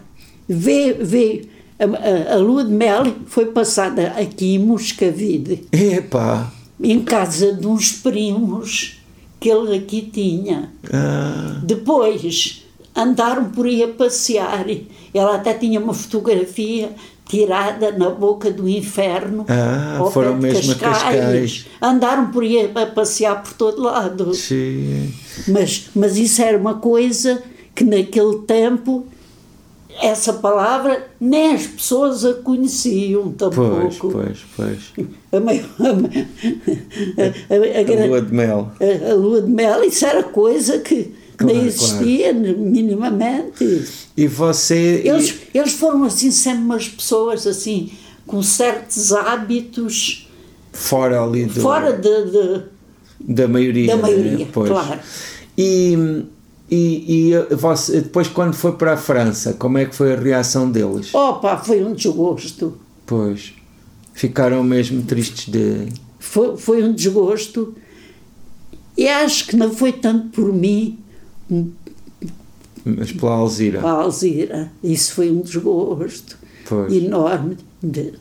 vê, 0.48 0.92
vê, 0.94 1.42
a, 1.78 1.84
a- 1.84 2.34
a 2.34 2.36
lua 2.38 2.64
de 2.64 2.72
mel 2.72 3.04
foi 3.26 3.46
passada 3.46 4.08
aqui 4.18 4.54
em 4.56 4.58
Moscavide, 4.58 5.64
Epá! 5.72 6.52
em 6.82 7.00
casa 7.04 7.52
de 7.54 7.66
uns 7.66 7.92
primos 7.92 8.98
que 9.40 9.48
ele 9.48 9.76
aqui 9.76 10.02
tinha. 10.12 10.72
Ah, 10.92 11.60
Depois 11.62 12.64
andaram 12.96 13.44
por 13.50 13.66
aí 13.66 13.82
a 13.84 13.88
passear. 13.88 14.66
Ela 15.14 15.36
até 15.36 15.54
tinha 15.54 15.78
uma 15.78 15.94
fotografia 15.94 16.90
tirada 17.28 17.92
na 17.92 18.10
boca 18.10 18.50
do 18.50 18.68
inferno. 18.68 19.44
Ah, 19.48 20.00
foram 20.12 20.34
mesmo 20.36 20.72
a 20.72 20.74
Cascais. 20.76 21.66
Andaram 21.80 22.30
por 22.30 22.42
aí 22.42 22.70
a 22.74 22.86
passear 22.86 23.42
por 23.42 23.52
todo 23.52 23.82
lado. 23.82 24.34
sim. 24.34 25.12
Mas, 25.46 25.90
mas 25.94 26.16
isso 26.16 26.42
era 26.42 26.56
uma 26.58 26.74
coisa 26.74 27.42
que 27.74 27.84
naquele 27.84 28.38
tempo, 28.46 29.06
essa 30.02 30.32
palavra, 30.32 31.06
nem 31.20 31.54
as 31.54 31.66
pessoas 31.66 32.24
a 32.24 32.34
conheciam 32.34 33.32
Pois, 33.32 33.36
tampouco. 33.36 34.10
pois, 34.10 34.38
pois. 34.56 34.78
A, 35.30 35.38
maior- 35.40 35.64
a- 35.78 37.54
a- 37.54 38.00
a- 38.00 38.04
a 38.04 38.06
lua 38.06 38.22
de 38.22 38.34
mel. 38.34 38.72
a, 38.80 39.10
a 39.10 39.14
lua 39.14 39.42
de 39.42 39.50
mel, 39.50 39.84
isso 39.84 40.04
era 40.06 40.22
coisa 40.22 40.78
que 40.78 41.14
Claro, 41.38 41.54
nem 41.56 41.66
existia 41.66 42.32
minimamente. 42.34 43.84
E 44.16 44.26
você. 44.26 45.02
e- 45.04 45.08
Eles, 45.08 45.34
eles 45.54 45.72
foram 45.72 46.04
assim 46.04 46.30
sempre 46.30 46.64
umas 46.64 46.88
pessoas 46.88 47.46
assim 47.46 47.90
com 48.26 48.42
certos 48.42 49.12
hábitos 49.12 50.28
fora 50.72 51.22
ali 51.22 51.46
do, 51.46 51.60
fora 51.60 51.92
de, 51.92 52.24
de- 52.30 52.62
da 53.20 53.48
maioria. 53.48 53.86
da 53.88 53.96
né? 53.96 54.02
maioria, 54.02 54.48
Pois. 54.52 54.68
claro. 54.68 55.00
E, 55.56 56.24
e, 56.70 57.30
e 57.32 57.54
você, 57.54 58.00
depois, 58.00 58.28
quando 58.28 58.54
foi 58.54 58.72
para 58.72 58.92
a 58.94 58.96
França, 58.96 59.54
como 59.54 59.78
é 59.78 59.86
que 59.86 59.94
foi 59.94 60.12
a 60.12 60.16
reação 60.16 60.70
deles? 60.70 61.14
Opa, 61.14 61.56
foi 61.56 61.82
um 61.84 61.94
desgosto. 61.94 62.76
Pois. 63.06 63.54
Ficaram 64.12 64.62
mesmo 64.64 65.02
tristes 65.04 65.46
de. 65.52 65.86
Foi, 66.18 66.56
foi 66.56 66.82
um 66.82 66.92
desgosto. 66.92 67.74
E 68.96 69.06
acho 69.08 69.46
que 69.46 69.56
não 69.56 69.70
foi 69.72 69.92
tanto 69.92 70.28
por 70.28 70.52
mim, 70.52 70.98
Mas 72.84 73.12
pela 73.12 73.32
Alzira. 73.32 73.80
para 73.80 73.90
a 73.90 74.02
Alzira. 74.02 74.72
Isso 74.82 75.12
foi 75.14 75.30
um 75.30 75.40
desgosto 75.40 76.36
Pois. 76.68 76.92
enorme. 76.92 77.56
de- 77.82 78.14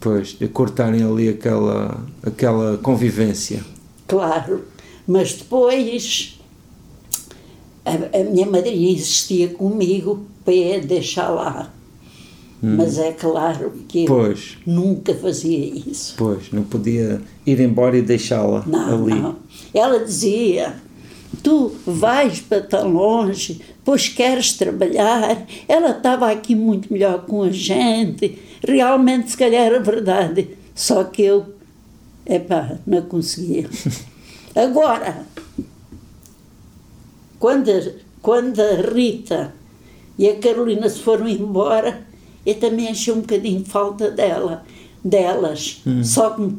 Pois, 0.00 0.28
de 0.38 0.48
cortarem 0.48 1.02
ali 1.02 1.28
aquela, 1.28 2.02
aquela 2.22 2.76
convivência. 2.78 3.64
claro. 4.06 4.62
Mas 5.06 5.34
depois 5.34 6.38
a, 7.84 7.90
a 8.20 8.24
minha 8.24 8.46
madrinha 8.46 8.90
insistia 8.92 9.48
comigo 9.48 10.24
para 10.44 10.54
eu 10.54 10.80
deixar 10.80 11.28
lá. 11.28 11.70
Mas 12.62 12.96
é 12.96 13.12
claro 13.12 13.70
que 13.86 14.04
eu 14.04 14.06
Pois, 14.06 14.56
nunca 14.66 15.14
fazia 15.14 15.58
isso. 15.86 16.14
pois, 16.16 16.50
não 16.50 16.62
podia 16.64 17.20
ir 17.44 17.60
embora 17.60 17.98
e 17.98 18.00
deixá-la 18.02 18.60
ali. 18.64 19.14
não. 19.20 19.36
Ela 19.74 20.02
dizia: 20.02 20.74
Tu 21.42 21.68
vais 21.86 22.40
para 22.40 22.60
tão 22.62 22.88
longe, 22.92 23.60
pois 23.84 24.08
queres 24.08 24.52
trabalhar. 24.54 25.46
Ela 25.68 25.90
estava 25.90 26.30
aqui 26.30 26.54
muito 26.54 26.92
melhor 26.92 27.24
com 27.26 27.42
a 27.42 27.50
gente. 27.50 28.38
Realmente, 28.66 29.30
se 29.30 29.36
calhar 29.36 29.64
era 29.66 29.80
verdade. 29.80 30.48
Só 30.74 31.04
que 31.04 31.22
eu, 31.22 31.46
epá, 32.26 32.78
não 32.86 33.02
conseguia. 33.02 33.68
Agora, 34.54 35.24
quando, 37.38 37.70
a- 37.70 37.92
quando 38.22 38.60
a 38.60 38.74
Rita 38.92 39.52
e 40.18 40.28
a 40.28 40.36
Carolina 40.38 40.88
se 40.88 41.00
foram 41.00 41.28
embora, 41.28 42.02
eu 42.46 42.54
também 42.54 42.88
achei 42.88 43.12
um 43.12 43.20
bocadinho 43.20 43.64
falta 43.64 44.10
dela, 44.10 44.64
delas. 45.04 45.82
Só 46.04 46.30
que 46.30 46.54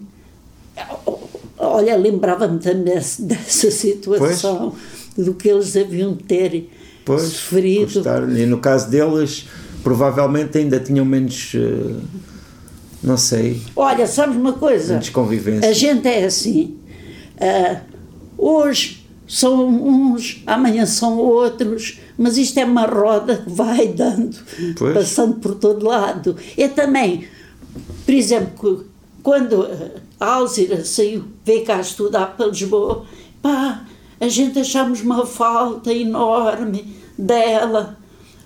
Olha, 1.68 1.96
lembrava-me 1.96 2.60
também 2.60 2.84
dessa, 2.94 3.72
situação, 3.72 4.74
pois. 5.16 5.26
do 5.26 5.34
que 5.34 5.50
eles 5.50 5.76
haviam 5.76 6.14
de 6.14 6.24
ter 6.24 6.70
pois, 7.04 7.24
sofrido. 7.24 7.94
Gostaram. 7.94 8.38
E 8.38 8.46
no 8.46 8.60
caso 8.60 8.90
deles, 8.90 9.48
provavelmente 9.84 10.58
ainda 10.58 10.80
tinham 10.80 11.06
menos. 11.06 11.54
Uh, 11.54 12.02
não 13.04 13.18
sei. 13.18 13.62
Olha, 13.76 14.08
sabes 14.08 14.36
uma 14.36 14.54
coisa? 14.54 14.94
Menos 14.94 15.10
convivência. 15.10 15.70
A 15.70 15.74
gente 15.74 16.08
é 16.08 16.26
assim. 16.26 16.78
Uh, 17.36 17.80
hoje 18.38 19.06
são 19.28 19.68
uns, 19.68 20.44
amanhã 20.46 20.86
são 20.86 21.18
outros, 21.18 22.00
mas 22.18 22.38
isto 22.38 22.60
é 22.60 22.66
uma 22.66 22.86
roda 22.86 23.38
que 23.38 23.50
vai 23.50 23.88
dando, 23.88 24.38
pois. 24.78 24.94
passando 24.94 25.36
por 25.36 25.56
todo 25.56 25.86
lado. 25.86 26.36
É 26.58 26.68
também, 26.68 27.28
por 28.06 28.14
exemplo, 28.14 28.86
quando 29.24 29.68
a 30.20 30.36
Alzira 30.36 30.84
saiu, 30.84 31.26
veio 31.44 31.66
cá 31.66 31.80
estudar 31.80 32.36
para 32.36 32.48
Lisboa, 32.48 33.06
pá, 33.42 33.86
a 34.20 34.28
gente 34.28 34.60
achamos 34.60 35.02
uma 35.02 35.26
falta 35.26 35.94
enorme 35.94 36.96
dela. 37.18 37.98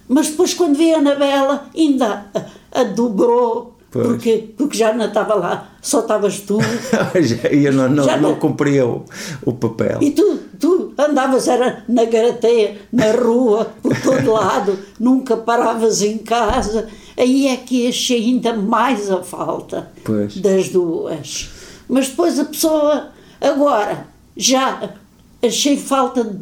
Mas 0.07 0.29
depois, 0.29 0.53
quando 0.53 0.77
veio 0.77 0.95
a 0.95 0.99
Anabela, 0.99 1.69
ainda 1.75 2.25
a, 2.33 2.81
a 2.81 2.83
dobrou 2.83 3.79
porque, 3.91 4.53
porque 4.55 4.77
já 4.77 4.93
não 4.93 5.07
estava 5.07 5.33
lá, 5.33 5.71
só 5.81 6.01
estavas 6.01 6.41
tu. 6.41 6.59
eu 7.51 7.73
não, 7.73 7.89
não, 7.89 8.05
não, 8.05 8.21
não 8.21 8.35
cumpria 8.35 8.85
o, 8.85 9.03
o 9.43 9.53
papel. 9.53 9.97
E 9.99 10.11
tu, 10.11 10.39
tu 10.59 10.93
andavas 10.95 11.47
era 11.47 11.83
na 11.89 12.05
garateia, 12.05 12.77
na 12.93 13.11
rua, 13.11 13.73
por 13.81 13.99
todo 13.99 14.29
lado, 14.33 14.77
nunca 14.99 15.35
paravas 15.35 16.03
em 16.03 16.19
casa. 16.19 16.87
Aí 17.17 17.47
é 17.47 17.57
que 17.57 17.87
achei 17.87 18.25
ainda 18.25 18.53
mais 18.53 19.09
a 19.09 19.23
falta 19.23 19.91
pois. 20.03 20.37
das 20.37 20.69
duas. 20.69 21.49
Mas 21.89 22.09
depois 22.09 22.39
a 22.39 22.45
pessoa, 22.45 23.09
agora, 23.41 24.07
já 24.37 24.93
achei 25.41 25.75
falta 25.75 26.39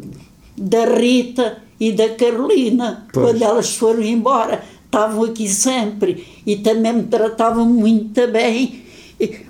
da 0.57 0.86
Rita 0.86 1.63
e 1.79 1.91
da 1.93 2.10
Carolina, 2.10 3.07
pois. 3.13 3.25
quando 3.25 3.41
elas 3.41 3.75
foram 3.75 4.03
embora 4.03 4.62
estavam 4.88 5.23
aqui 5.23 5.47
sempre 5.47 6.25
e 6.45 6.55
também 6.57 6.93
me 6.93 7.03
tratavam 7.03 7.65
muito 7.65 8.27
bem. 8.27 8.83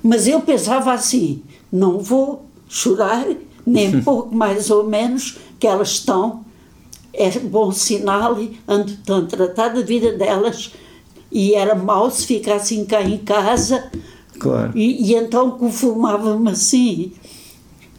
Mas 0.04 0.28
eu 0.28 0.42
pensava 0.42 0.94
assim: 0.94 1.42
não 1.72 2.00
vou 2.00 2.46
chorar, 2.68 3.26
nem 3.66 4.02
pouco 4.04 4.36
mais 4.36 4.70
ou 4.70 4.84
menos, 4.84 5.38
que 5.60 5.68
elas 5.68 5.90
estão. 5.90 6.46
É 7.14 7.32
bom 7.40 7.72
sinal, 7.72 8.38
ando 8.68 8.96
tão 8.98 9.26
tratada 9.26 9.80
a 9.80 9.84
vida 9.84 10.12
delas. 10.14 10.72
E 11.32 11.56
era 11.56 11.74
mau 11.74 12.12
se 12.12 12.26
ficassem 12.26 12.86
cá 12.86 13.02
em 13.02 13.18
casa. 13.18 13.90
Claro. 14.40 14.72
E, 14.76 15.12
e 15.12 15.16
então 15.16 15.52
conformava-me 15.52 16.50
assim. 16.50 17.12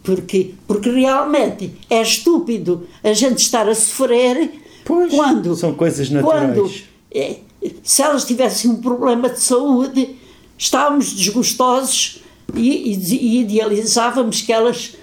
Porque, 0.03 0.55
porque 0.67 0.91
realmente 0.91 1.75
é 1.91 2.01
estúpido 2.01 2.87
a 3.05 3.13
gente 3.13 3.41
estar 3.41 3.69
a 3.69 3.75
sofrer 3.75 4.53
pois, 4.85 5.13
quando. 5.13 5.55
São 5.55 5.75
coisas 5.75 6.09
naturais. 6.09 6.55
Quando 6.55 6.71
é, 7.15 7.37
se 7.83 8.03
elas 8.03 8.25
tivessem 8.25 8.71
um 8.71 8.77
problema 8.77 9.29
de 9.29 9.41
saúde, 9.41 10.17
estávamos 10.57 11.13
desgostosos 11.13 12.23
e, 12.55 12.93
e, 12.93 13.41
idealizávamos 13.41 14.41
que 14.41 14.53
elas. 14.53 14.97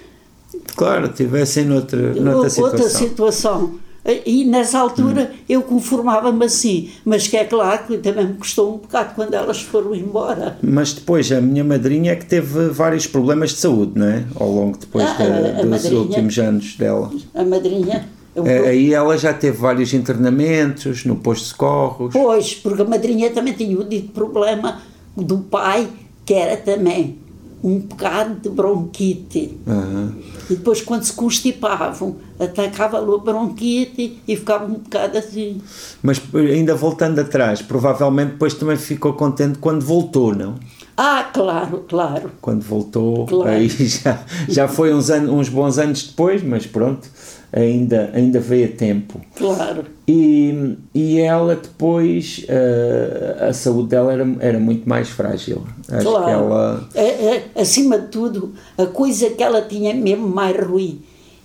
Claro, 0.74 1.08
tivessem 1.08 1.64
noutra, 1.64 2.14
noutra 2.14 2.50
situação. 2.50 2.64
Outra 2.64 2.88
situação. 2.88 3.85
E 4.24 4.44
nessa 4.44 4.78
altura 4.78 5.30
hum. 5.32 5.36
eu 5.48 5.62
conformava-me 5.62 6.44
assim, 6.44 6.90
mas 7.04 7.26
que 7.26 7.36
é 7.36 7.44
claro 7.44 7.86
que 7.86 7.98
também 7.98 8.26
me 8.26 8.34
custou 8.34 8.74
um 8.74 8.78
bocado 8.78 9.14
quando 9.14 9.34
elas 9.34 9.60
foram 9.60 9.94
embora. 9.94 10.58
Mas 10.62 10.92
depois 10.92 11.30
a 11.32 11.40
minha 11.40 11.64
madrinha 11.64 12.12
é 12.12 12.16
que 12.16 12.26
teve 12.26 12.68
vários 12.68 13.06
problemas 13.06 13.50
de 13.50 13.56
saúde, 13.56 13.92
não 13.96 14.06
é? 14.06 14.24
Ao 14.38 14.48
longo 14.48 14.78
depois 14.78 15.04
ah, 15.04 15.14
de, 15.14 15.62
dos 15.62 15.70
madrinha, 15.70 16.00
últimos 16.00 16.38
anos 16.38 16.76
dela. 16.76 17.10
A 17.34 17.44
madrinha 17.44 18.06
é, 18.44 18.68
aí 18.68 18.92
ela 18.92 19.16
já 19.16 19.32
teve 19.32 19.56
vários 19.56 19.94
internamentos 19.94 21.04
no 21.04 21.16
posto 21.16 21.44
de 21.44 21.48
socorros. 21.48 22.12
Pois, 22.12 22.54
porque 22.54 22.82
a 22.82 22.84
madrinha 22.84 23.30
também 23.30 23.54
tinha 23.54 23.78
o 23.78 23.84
dito 23.84 24.12
problema 24.12 24.82
do 25.16 25.38
pai, 25.38 25.88
que 26.24 26.34
era 26.34 26.56
também 26.56 27.18
um 27.64 27.78
bocado 27.78 28.34
de 28.40 28.48
bronquite. 28.50 29.58
Uhum. 29.66 30.12
E 30.48 30.54
depois, 30.54 30.80
quando 30.80 31.02
se 31.02 31.12
constipavam, 31.12 32.16
atacava-lhe 32.38 33.12
a 33.12 33.18
bronquite 33.18 34.18
e 34.26 34.36
ficava 34.36 34.64
um 34.64 34.74
bocado 34.74 35.18
assim. 35.18 35.60
Mas 36.02 36.20
ainda 36.34 36.74
voltando 36.74 37.20
atrás, 37.20 37.62
provavelmente 37.62 38.32
depois 38.32 38.54
também 38.54 38.76
ficou 38.76 39.12
contente 39.14 39.58
quando 39.58 39.84
voltou, 39.84 40.34
não? 40.34 40.54
Ah, 40.96 41.28
claro, 41.32 41.84
claro. 41.88 42.32
Quando 42.40 42.62
voltou, 42.62 43.26
claro. 43.26 43.50
aí 43.50 43.68
já, 43.68 44.24
já 44.48 44.68
foi 44.68 44.94
uns, 44.94 45.10
anos, 45.10 45.30
uns 45.30 45.48
bons 45.48 45.78
anos 45.78 46.04
depois, 46.04 46.42
mas 46.42 46.66
pronto 46.66 47.08
ainda, 47.52 48.10
ainda 48.14 48.40
veio 48.40 48.66
a 48.66 48.76
tempo. 48.76 49.20
Claro. 49.34 49.84
E, 50.06 50.76
e 50.94 51.20
ela 51.20 51.56
depois, 51.56 52.44
uh, 52.48 53.44
a 53.48 53.52
saúde 53.52 53.88
dela 53.88 54.12
era, 54.12 54.26
era 54.40 54.58
muito 54.58 54.88
mais 54.88 55.08
frágil. 55.08 55.66
Acho 55.88 56.08
claro. 56.08 56.30
ela... 56.30 56.88
É, 56.94 57.06
é, 57.06 57.50
acima 57.56 57.98
de 57.98 58.08
tudo, 58.08 58.54
a 58.76 58.86
coisa 58.86 59.30
que 59.30 59.42
ela 59.42 59.62
tinha 59.62 59.94
mesmo 59.94 60.28
mais 60.28 60.56
ruim 60.64 61.00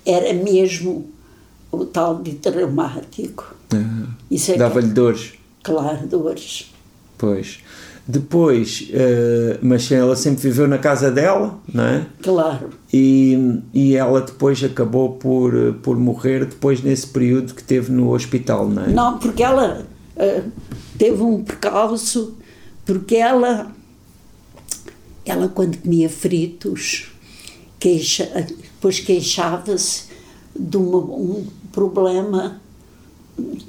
era 0.05 0.33
mesmo 0.33 1.09
o 1.71 1.85
tal 1.85 2.21
de 2.21 2.33
traumático. 2.33 3.55
Uhum. 3.73 4.07
É 4.31 4.57
Dava-lhe 4.57 4.87
dores. 4.87 5.33
Claro, 5.63 6.07
dores. 6.07 6.71
Pois. 7.17 7.59
Depois, 8.07 8.89
uh, 8.89 9.59
mas 9.61 9.91
ela 9.91 10.15
sempre 10.15 10.41
viveu 10.41 10.67
na 10.67 10.77
casa 10.77 11.11
dela, 11.11 11.59
não 11.71 11.83
é? 11.83 12.05
Claro. 12.21 12.71
E, 12.91 13.61
e 13.73 13.95
ela 13.95 14.21
depois 14.21 14.63
acabou 14.63 15.13
por, 15.13 15.53
por 15.83 15.97
morrer 15.97 16.45
depois 16.45 16.81
nesse 16.81 17.07
período 17.07 17.53
que 17.53 17.63
teve 17.63 17.91
no 17.91 18.11
hospital, 18.13 18.67
não 18.67 18.83
é? 18.83 18.87
Não, 18.89 19.17
porque 19.19 19.43
ela 19.43 19.85
uh, 20.17 20.51
teve 20.97 21.21
um 21.21 21.43
percalço, 21.43 22.35
porque 22.85 23.15
ela, 23.15 23.71
ela 25.23 25.47
quando 25.47 25.77
comia 25.77 26.09
fritos, 26.09 27.11
queixa, 27.79 28.29
depois 28.47 28.99
queixava-se 28.99 30.05
de 30.59 30.77
uma, 30.77 30.97
um 30.97 31.45
problema 31.71 32.59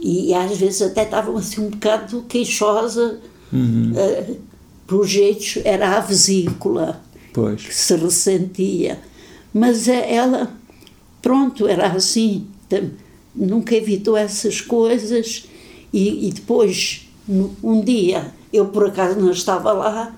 e 0.01 0.35
às 0.35 0.57
vezes 0.57 0.83
até 0.83 1.05
estava 1.05 1.37
assim 1.38 1.61
um 1.61 1.71
bocado 1.71 2.23
queixosa 2.29 3.21
Uhum. 3.53 3.93
Uh, 3.93 4.37
por 4.87 5.07
jeitos, 5.07 5.59
era 5.65 5.97
a 5.97 6.01
vesícula 6.01 7.01
pois. 7.33 7.62
que 7.65 7.75
se 7.75 7.97
ressentia. 7.97 8.99
Mas 9.53 9.88
ela, 9.88 10.53
pronto, 11.21 11.67
era 11.67 11.88
assim, 11.88 12.47
nunca 13.35 13.75
evitou 13.75 14.17
essas 14.17 14.61
coisas. 14.61 15.47
E, 15.93 16.29
e 16.29 16.33
depois, 16.33 17.09
um 17.62 17.81
dia, 17.83 18.33
eu 18.53 18.67
por 18.67 18.87
acaso 18.87 19.19
não 19.21 19.31
estava 19.31 19.73
lá, 19.73 20.15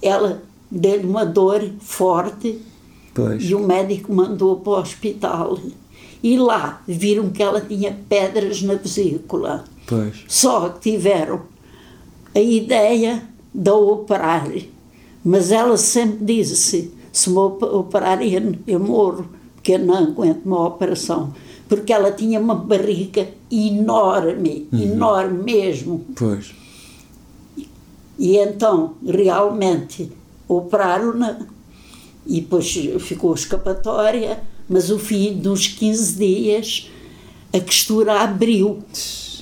ela 0.00 0.42
deu-lhe 0.70 1.06
uma 1.06 1.24
dor 1.24 1.68
forte 1.80 2.60
pois. 3.14 3.42
e 3.42 3.54
o 3.54 3.60
médico 3.60 4.12
mandou 4.12 4.56
para 4.60 4.72
o 4.72 4.80
hospital. 4.80 5.58
E 6.22 6.36
lá 6.36 6.82
viram 6.86 7.30
que 7.30 7.42
ela 7.42 7.60
tinha 7.60 7.96
pedras 8.08 8.62
na 8.62 8.74
vesícula. 8.74 9.64
Pois. 9.86 10.24
Só 10.26 10.68
que 10.68 10.90
tiveram 10.90 11.42
a 12.34 12.40
ideia 12.40 13.22
de 13.54 13.70
operar. 13.70 14.50
Mas 15.24 15.52
ela 15.52 15.76
sempre 15.76 16.24
disse: 16.24 16.92
se 17.12 17.30
me 17.30 17.38
operarem, 17.38 18.58
eu 18.66 18.80
morro, 18.80 19.28
porque 19.54 19.72
eu 19.72 19.78
não 19.78 19.96
aguento 19.96 20.44
uma 20.44 20.66
operação. 20.66 21.32
Porque 21.68 21.92
ela 21.92 22.12
tinha 22.12 22.40
uma 22.40 22.54
barriga 22.54 23.28
enorme, 23.50 24.68
uhum. 24.72 24.80
enorme 24.80 25.42
mesmo. 25.42 26.04
Pois. 26.16 26.54
E 28.18 28.36
então, 28.36 28.94
realmente, 29.06 30.10
operaram-na 30.48 31.46
e 32.26 32.40
depois 32.40 32.68
ficou 33.00 33.34
escapatória, 33.34 34.42
mas 34.68 34.90
o 34.90 34.98
fim 34.98 35.34
dos 35.34 35.66
15 35.66 36.16
dias 36.16 36.90
a 37.52 37.60
costura 37.60 38.20
abriu 38.20 38.82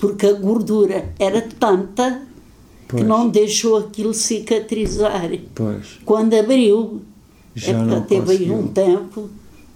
porque 0.00 0.26
a 0.26 0.32
gordura 0.32 1.12
era 1.18 1.42
tanta 1.42 2.22
pois. 2.86 3.02
que 3.02 3.08
não 3.08 3.28
deixou 3.28 3.76
aquilo 3.78 4.14
cicatrizar. 4.14 5.30
Pois. 5.54 5.98
Quando 6.04 6.34
abriu, 6.34 7.02
Já 7.54 7.72
é, 7.72 8.00
teve 8.00 8.32
aí 8.32 8.50
um 8.50 8.68
tempo 8.68 9.28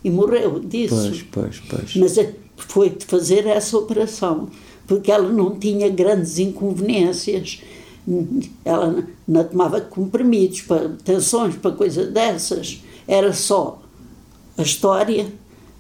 e 0.05 0.11
morreu 0.11 0.61
disso. 0.61 0.95
Pois, 0.95 1.23
pois, 1.23 1.63
pois. 1.69 1.97
Mas 1.97 2.19
é, 2.19 2.35
foi 2.57 2.91
de 2.91 3.05
fazer 3.05 3.47
essa 3.47 3.77
operação, 3.77 4.49
porque 4.87 5.11
ela 5.11 5.29
não 5.29 5.59
tinha 5.59 5.89
grandes 5.89 6.39
inconveniências. 6.39 7.63
Ela 8.65 9.05
não 9.27 9.45
tomava 9.45 9.81
comprimidos 9.81 10.63
para 10.63 10.91
tensões, 11.05 11.57
para 11.57 11.73
coisas 11.73 12.13
dessas. 12.13 12.83
Era 13.07 13.33
só 13.33 13.83
a 14.61 14.65
história 14.65 15.27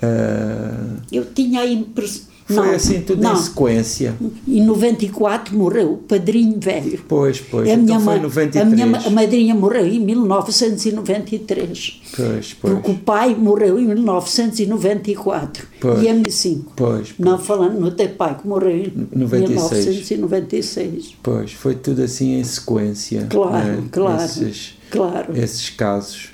Ah, 0.00 0.96
Eu 1.12 1.24
tinha 1.26 1.60
a 1.60 1.66
impressão. 1.66 2.26
foi 2.46 2.74
assim 2.74 3.02
tudo 3.02 3.22
não. 3.22 3.34
em 3.34 3.36
sequência. 3.36 4.14
Em 4.46 4.64
94 4.64 5.54
morreu 5.56 5.94
o 5.94 5.96
padrinho 5.98 6.58
velho. 6.58 7.00
Pois, 7.06 7.40
pois. 7.40 7.68
a 7.68 7.72
então 7.72 7.84
minha 7.84 8.00
foi 8.00 8.14
em 8.14 8.20
mãe, 8.20 8.22
93. 8.22 8.66
a 8.66 8.70
minha 8.86 8.98
a 9.06 9.10
madrinha 9.10 9.54
morreu 9.54 9.86
em 9.86 10.00
1993. 10.00 12.00
Pois, 12.16 12.54
pois. 12.54 12.74
Porque 12.74 12.90
o 12.90 12.94
pai 12.94 13.34
morreu 13.34 13.78
em 13.78 13.86
1994 13.86 15.66
Pois. 15.80 16.02
e 16.02 16.08
a 16.08 16.14
minha 16.14 16.30
5. 16.30 16.72
Pois, 16.76 17.14
Não 17.18 17.38
falando 17.38 17.78
no 17.78 17.90
teu 17.90 18.08
pai 18.10 18.36
que 18.40 18.46
morreu 18.46 18.70
em 18.76 18.92
96. 19.14 19.84
1996. 19.86 21.14
Pois, 21.22 21.52
foi 21.52 21.74
tudo 21.74 22.02
assim 22.02 22.38
em 22.38 22.44
sequência. 22.44 23.26
Claro, 23.28 23.68
né? 23.82 23.88
claro. 23.90 24.24
Esses, 24.24 24.74
Claro. 24.90 25.36
esses 25.36 25.70
casos. 25.70 26.30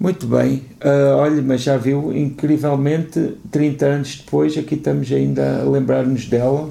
Muito 0.00 0.26
bem. 0.26 0.62
Ah, 0.80 1.16
olha, 1.16 1.42
mas 1.42 1.60
já 1.62 1.76
viu, 1.76 2.16
incrivelmente, 2.16 3.34
30 3.50 3.86
anos 3.86 4.16
depois, 4.24 4.56
aqui 4.56 4.76
estamos 4.76 5.10
ainda 5.10 5.62
a 5.62 5.68
lembrar-nos 5.68 6.26
dela. 6.26 6.70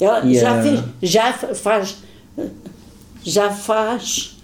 Ela 0.00 0.24
E 0.26 0.34
já 0.38 0.58
a- 0.58 0.62
fez, 0.62 0.80
já 1.02 1.32
fa- 1.32 1.54
faz, 1.54 1.96
já 3.22 3.50
faz 3.50 4.36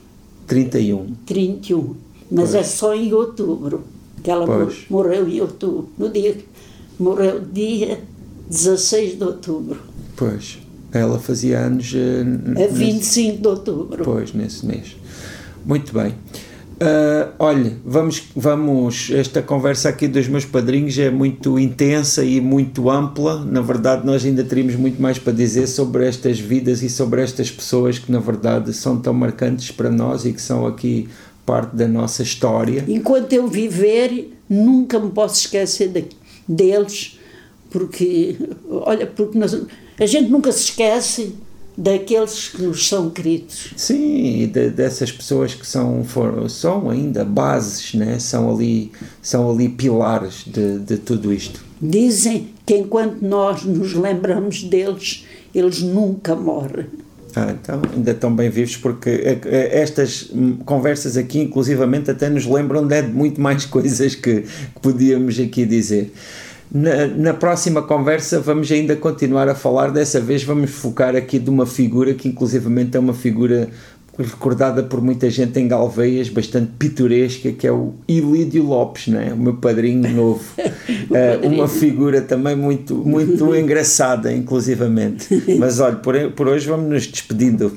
31. 0.47 1.13
31, 1.27 1.97
mas 2.31 2.51
Pois. 2.51 2.55
é 2.55 2.63
só 2.63 2.95
em 2.95 3.13
outubro 3.13 3.85
que 4.23 4.31
ela 4.31 4.47
Pois. 4.47 4.85
morreu 4.89 5.29
em 5.29 5.41
outubro. 5.41 5.91
No 5.99 6.09
dia 6.09 6.37
morreu 6.99 7.41
dia 7.41 8.01
16 8.49 9.17
de 9.19 9.25
outubro, 9.25 9.81
Pois. 10.17 10.59
Ela 10.93 11.19
fazia 11.19 11.59
anos. 11.61 11.93
n- 11.95 12.43
a 12.47 12.51
nesse- 12.51 12.75
25 12.75 13.43
de 13.43 13.49
outubro. 13.49 14.05
Pois, 14.05 14.33
nesse 14.35 14.67
mês. 14.67 14.97
Muito 15.65 15.93
bem. 15.93 16.15
Ah, 16.83 17.29
olha, 17.39 17.73
vamos, 17.85 18.23
vamos. 18.35 19.11
Esta 19.11 19.43
conversa 19.43 19.91
aqui 19.91 20.09
dos 20.09 20.27
meus 20.29 20.45
padrinhos 20.47 20.99
é 20.99 21.11
muito 21.11 21.59
intensa 21.59 22.25
e 22.25 22.41
muito 22.41 22.89
ampla. 22.89 23.45
Na 23.45 23.61
verdade, 23.61 24.07
nós 24.07 24.25
ainda 24.25 24.43
teríamos 24.43 24.77
muito 24.77 25.01
mais 25.01 25.19
para 25.19 25.33
dizer 25.33 25.67
sobre 25.67 26.07
estas 26.09 26.41
vidas 26.41 26.83
e 26.83 26.89
sobre 26.89 27.23
estas 27.23 27.51
pessoas 27.51 27.99
que, 27.99 28.11
na 28.11 28.19
verdade, 28.19 28.73
são 28.73 28.99
tão 28.99 29.13
marcantes 29.13 29.71
para 29.71 29.91
nós 29.91 30.25
e 30.25 30.33
que 30.33 30.41
são 30.41 30.67
aqui 30.67 31.09
parte 31.45 31.77
da 31.77 31.87
nossa 31.87 32.23
história. 32.23 32.85
Enquanto 32.89 33.33
eu 33.35 33.47
viver, 33.47 34.33
nunca 34.49 34.99
me 34.99 35.11
posso 35.11 35.41
esquecer 35.41 35.89
de- 35.89 36.07
deles, 36.49 37.19
porque, 37.71 38.37
olha, 38.71 39.07
porque 39.07 39.37
nós- 39.39 39.61
a 39.99 40.07
gente 40.07 40.31
nunca 40.31 40.51
se 40.51 40.65
esquece 40.65 41.35
daqueles 41.81 42.49
que 42.49 42.63
nos 42.63 42.87
são 42.87 43.09
queridos. 43.09 43.73
Sim, 43.75 44.43
e 44.43 44.47
de- 44.47 44.69
dessas 44.69 45.11
pessoas 45.11 45.55
que 45.55 45.67
são, 45.67 46.05
foram, 46.05 46.47
são 46.47 46.91
ainda 46.91 47.25
bases, 47.25 47.95
né? 47.95 48.19
são, 48.19 48.55
ali, 48.55 48.93
são 49.23 49.51
ali 49.51 49.69
pilares 49.71 50.45
de, 50.47 50.79
de 50.79 50.99
tudo 50.99 51.33
isto. 51.33 51.65
Dizem 51.81 52.51
que 52.67 52.77
enquanto 52.77 53.23
nós 53.23 53.65
nos 53.65 53.95
lembramos 53.95 54.63
deles, 54.63 55.25
eles 55.55 55.81
nunca 55.81 56.37
morrem. 56.37 56.87
Ah, 57.35 57.55
então 57.59 57.81
ainda 57.95 58.11
estão 58.11 58.35
bem 58.35 58.51
vivos 58.51 58.77
porque 58.77 59.09
eh, 59.09 59.39
eh, 59.45 59.81
estas 59.81 60.31
conversas 60.67 61.17
aqui, 61.17 61.39
inclusivamente, 61.41 62.11
até 62.11 62.29
nos 62.29 62.45
lembram 62.45 62.87
de 62.87 63.01
muito 63.03 63.41
mais 63.41 63.65
coisas 63.67 64.15
que, 64.15 64.43
que 64.43 64.81
podíamos 64.83 65.39
aqui 65.41 65.65
dizer. 65.65 66.13
Na, 66.73 67.07
na 67.09 67.35
próxima 67.35 67.83
conversa 67.83 68.39
vamos 68.39 68.71
ainda 68.71 68.95
continuar 68.95 69.49
a 69.49 69.55
falar, 69.55 69.91
dessa 69.91 70.21
vez 70.21 70.45
vamos 70.45 70.71
focar 70.71 71.17
aqui 71.17 71.39
de 71.39 71.51
uma 71.51 71.67
figura 71.67 72.15
que 72.15 72.29
inclusivamente 72.29 72.97
é 72.97 73.01
uma 73.01 73.13
figura 73.13 73.69
recordada 74.17 74.83
por 74.83 75.01
muita 75.01 75.31
gente 75.31 75.59
em 75.59 75.67
Galveias, 75.67 76.29
bastante 76.29 76.73
pitoresca, 76.79 77.53
que 77.53 77.67
é 77.67 77.73
o 77.73 77.95
Ilídio 78.07 78.65
Lopes, 78.65 79.09
né? 79.09 79.33
o 79.33 79.37
meu 79.37 79.55
padrinho 79.55 80.09
novo. 80.15 80.45
Eh, 81.13 81.41
uma 81.43 81.67
figura 81.67 82.21
também 82.21 82.55
muito, 82.55 82.95
muito 82.95 83.55
engraçada, 83.57 84.33
inclusivamente. 84.33 85.27
Mas 85.59 85.81
olha, 85.81 85.97
por, 85.97 86.15
por 86.33 86.47
hoje 86.47 86.69
vamos 86.69 86.89
nos 86.89 87.07
despedindo. 87.07 87.77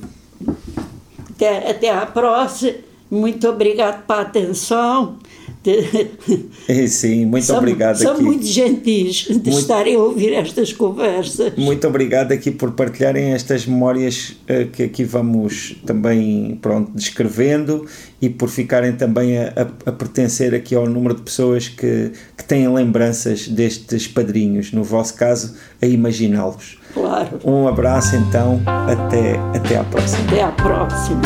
Até, 1.29 1.69
até 1.71 1.89
à 1.89 2.05
próxima. 2.05 2.73
Muito 3.09 3.47
obrigado 3.47 4.05
pela 4.05 4.21
atenção. 4.21 5.17
Sim, 6.87 7.25
muito 7.25 7.45
são, 7.45 7.57
obrigado 7.57 7.97
são 7.97 8.13
aqui. 8.13 8.23
muito 8.23 8.45
gentis 8.45 9.25
de 9.27 9.33
Muito- 9.33 9.49
estarem 9.59 9.95
a 9.95 9.99
ouvir 9.99 10.33
estas 10.33 10.73
conversas. 10.73 11.53
Muito 11.57 11.87
obrigado 11.87 12.31
aqui 12.31 12.51
por 12.51 12.71
partilharem 12.71 13.33
estas 13.33 13.65
memórias 13.65 14.35
eh, 14.47 14.65
que 14.71 14.83
aqui 14.83 15.03
vamos 15.03 15.75
também 15.85 16.57
pronto, 16.61 16.91
descrevendo 16.93 17.85
e 18.21 18.29
por 18.29 18.49
ficarem 18.49 18.93
também 18.93 19.37
a, 19.37 19.47
a- 19.55 19.89
a 19.89 19.91
pertencer 19.91 20.53
aqui 20.53 20.75
ao 20.75 20.87
número 20.87 21.15
de 21.15 21.21
pessoas 21.21 21.67
que, 21.67 22.11
que 22.37 22.43
têm 22.43 22.67
lembranças 22.73 23.47
destes 23.47 24.07
padrinhos, 24.07 24.71
no 24.71 24.83
vosso 24.83 25.13
caso, 25.15 25.55
a 25.81 25.85
imaginá-los. 25.85 26.77
Claro. 26.93 27.39
Um 27.43 27.67
abraço 27.67 28.15
então, 28.15 28.61
até, 28.65 29.35
até 29.57 29.77
à 29.77 29.83
próxima. 29.83 30.23
Até 30.27 30.43
à 30.43 30.51
próxima. 30.51 31.21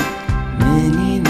Menina 0.63 1.26